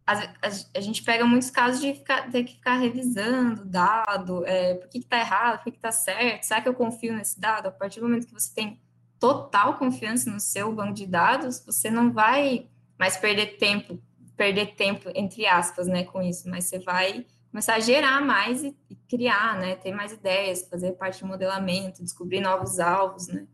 a, 0.06 0.12
a, 0.12 0.48
a, 0.76 0.80
gente 0.80 1.02
pega 1.02 1.24
muitos 1.24 1.50
casos 1.50 1.80
de 1.80 1.92
ficar, 1.94 2.30
ter 2.30 2.44
que 2.44 2.54
ficar 2.54 2.76
revisando 2.76 3.64
dado, 3.64 4.46
é, 4.46 4.74
por 4.74 4.88
que 4.88 4.98
está 4.98 5.18
errado, 5.18 5.64
por 5.64 5.72
que 5.72 5.78
está 5.78 5.90
certo, 5.90 6.44
será 6.44 6.60
que 6.60 6.68
eu 6.68 6.74
confio 6.74 7.12
nesse 7.12 7.40
dado? 7.40 7.66
A 7.66 7.72
partir 7.72 7.98
do 7.98 8.06
momento 8.06 8.28
que 8.28 8.32
você 8.32 8.54
tem 8.54 8.80
total 9.18 9.78
confiança 9.78 10.30
no 10.30 10.38
seu 10.38 10.72
banco 10.72 10.92
de 10.92 11.06
dados, 11.06 11.60
você 11.66 11.90
não 11.90 12.12
vai 12.12 12.68
mais 12.98 13.16
perder 13.16 13.58
tempo, 13.58 13.98
perder 14.36 14.74
tempo, 14.74 15.10
entre 15.14 15.46
aspas, 15.46 15.86
né, 15.86 16.04
com 16.04 16.22
isso, 16.22 16.48
mas 16.48 16.64
você 16.64 16.78
vai 16.78 17.26
começar 17.50 17.74
a 17.74 17.80
gerar 17.80 18.20
mais 18.20 18.62
e, 18.62 18.76
e 18.90 18.94
criar, 18.94 19.58
né, 19.58 19.76
ter 19.76 19.92
mais 19.92 20.12
ideias, 20.12 20.68
fazer 20.68 20.92
parte 20.92 21.20
do 21.20 21.26
modelamento, 21.26 22.02
descobrir 22.02 22.40
novos 22.40 22.78
alvos, 22.78 23.28
né. 23.28 23.46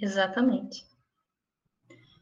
Exatamente. 0.00 0.84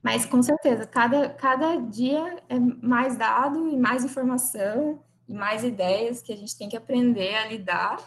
Mas 0.02 0.24
com 0.24 0.42
certeza, 0.42 0.86
cada, 0.86 1.30
cada 1.30 1.76
dia 1.76 2.42
é 2.48 2.58
mais 2.58 3.16
dado 3.16 3.68
e 3.68 3.76
mais 3.76 4.04
informação 4.04 5.02
e 5.28 5.34
mais 5.34 5.64
ideias 5.64 6.22
que 6.22 6.32
a 6.32 6.36
gente 6.36 6.56
tem 6.56 6.68
que 6.68 6.76
aprender 6.76 7.34
a 7.34 7.46
lidar 7.46 7.98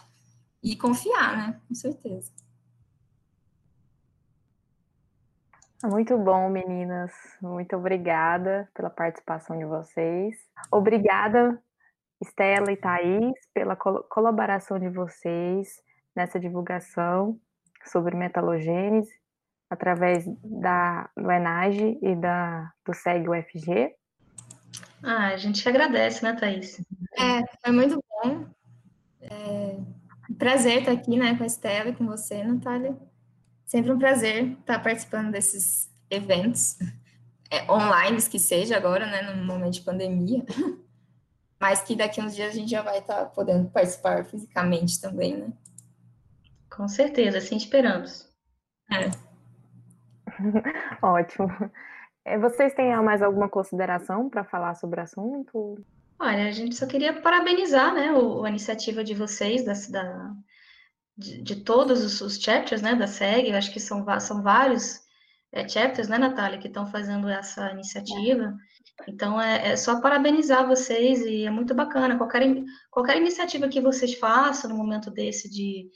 e 0.62 0.74
confiar, 0.76 1.36
né? 1.36 1.60
Com 1.68 1.74
certeza. 1.74 2.32
Muito 5.84 6.16
bom, 6.16 6.48
meninas. 6.48 7.12
Muito 7.40 7.76
obrigada 7.76 8.68
pela 8.72 8.88
participação 8.88 9.58
de 9.58 9.64
vocês. 9.64 10.36
Obrigada, 10.70 11.60
Estela 12.22 12.70
e 12.70 12.76
Thaís, 12.76 13.34
pela 13.52 13.74
col 13.74 14.04
colaboração 14.04 14.78
de 14.78 14.88
vocês 14.88 15.82
nessa 16.14 16.38
divulgação 16.38 17.38
sobre 17.84 18.16
metalogênese 18.16 19.12
através 19.68 20.24
da, 20.44 21.10
do 21.16 21.30
Enage 21.30 21.98
e 22.00 22.14
da, 22.14 22.72
do 22.86 22.94
SEG 22.94 23.28
UFG. 23.28 23.94
Ah, 25.02 25.28
a 25.28 25.36
gente 25.36 25.68
agradece, 25.68 26.22
né, 26.22 26.34
Thaís? 26.34 26.80
É, 27.18 27.40
foi 27.60 27.72
muito 27.72 28.02
bom. 28.08 28.46
É, 29.20 29.78
prazer 30.38 30.80
estar 30.80 30.92
aqui, 30.92 31.16
né, 31.18 31.36
com 31.36 31.42
a 31.42 31.46
Estela 31.46 31.88
e 31.88 31.96
com 31.96 32.06
você, 32.06 32.44
Natália. 32.44 32.96
Sempre 33.72 33.90
um 33.90 33.98
prazer 33.98 34.52
estar 34.60 34.82
participando 34.82 35.32
desses 35.32 35.90
eventos, 36.10 36.76
é, 37.50 37.72
online 37.72 38.20
que 38.20 38.38
seja 38.38 38.76
agora, 38.76 39.06
né, 39.06 39.22
no 39.22 39.46
momento 39.46 39.72
de 39.72 39.80
pandemia. 39.80 40.44
Mas 41.58 41.80
que 41.80 41.96
daqui 41.96 42.20
uns 42.20 42.36
dias 42.36 42.50
a 42.50 42.54
gente 42.54 42.70
já 42.70 42.82
vai 42.82 42.98
estar 42.98 43.24
podendo 43.30 43.70
participar 43.70 44.26
fisicamente 44.26 45.00
também, 45.00 45.38
né? 45.38 45.50
Com 46.68 46.86
certeza, 46.86 47.38
assim 47.38 47.56
esperamos. 47.56 48.30
É. 48.92 49.08
Ótimo. 51.00 51.48
É, 52.26 52.38
vocês 52.38 52.74
têm 52.74 52.94
mais 53.02 53.22
alguma 53.22 53.48
consideração 53.48 54.28
para 54.28 54.44
falar 54.44 54.74
sobre 54.74 55.00
o 55.00 55.02
assunto? 55.02 55.82
Olha, 56.18 56.46
a 56.46 56.50
gente 56.50 56.74
só 56.74 56.86
queria 56.86 57.22
parabenizar, 57.22 57.94
né, 57.94 58.12
o, 58.12 58.44
a 58.44 58.50
iniciativa 58.50 59.02
de 59.02 59.14
vocês, 59.14 59.64
da, 59.64 59.72
da 59.88 60.34
de, 61.22 61.42
de, 61.42 61.56
todos 61.56 62.02
os, 62.02 62.20
os, 62.20 62.38
chapters, 62.38 62.82
né, 62.82 62.94
da 62.94 63.06
SEG, 63.06 63.50
eu 63.50 63.56
acho 63.56 63.72
que 63.72 63.80
são, 63.80 64.04
são 64.20 64.42
vários 64.42 65.00
é, 65.52 65.68
chapters, 65.68 66.08
né, 66.08 66.18
Natália, 66.18 66.58
que 66.58 66.68
estão 66.68 66.86
fazendo 66.86 67.28
essa 67.28 67.70
iniciativa. 67.70 68.54
Então, 69.08 69.40
é, 69.40 69.72
é, 69.72 69.76
só 69.76 70.00
parabenizar 70.00 70.66
vocês 70.66 71.20
e 71.22 71.44
é 71.44 71.50
muito 71.50 71.74
bacana. 71.74 72.16
Qualquer, 72.16 72.42
qualquer 72.90 73.16
iniciativa 73.16 73.68
que 73.68 73.80
vocês 73.80 74.14
façam 74.14 74.70
no 74.70 74.76
momento 74.76 75.10
desse 75.10 75.50
de, 75.50 75.88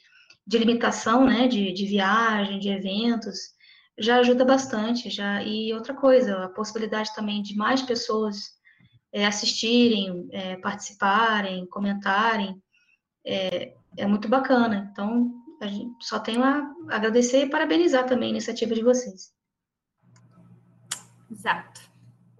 de 0.47 0.59
limitação, 0.59 1.27
né, 1.27 1.49
de, 1.49 1.73
de 1.73 1.87
viagem, 1.87 2.59
de 2.59 2.69
eventos, 2.69 3.55
já 3.99 4.19
ajuda 4.19 4.45
bastante. 4.45 5.11
Já 5.11 5.43
E 5.43 5.73
outra 5.73 5.95
coisa, 5.95 6.45
a 6.45 6.49
possibilidade 6.49 7.15
também 7.15 7.43
de 7.43 7.57
mais 7.57 7.83
pessoas 7.83 8.57
é, 9.12 9.25
assistirem, 9.25 10.29
é, 10.33 10.57
participarem, 10.57 11.67
comentarem, 11.67 12.61
é, 13.25 13.75
é, 13.97 14.07
muito 14.07 14.29
bacana. 14.29 14.89
Então, 14.93 15.33
a 15.61 15.67
gente 15.67 16.05
só 16.05 16.19
tenho 16.19 16.43
a 16.43 16.73
agradecer 16.91 17.45
e 17.45 17.51
parabenizar 17.51 18.07
também 18.07 18.29
a 18.29 18.33
iniciativa 18.33 18.75
de 18.75 18.83
vocês. 18.83 19.33
Exato. 21.31 21.81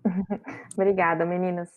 Obrigada, 0.75 1.25
meninas. 1.25 1.71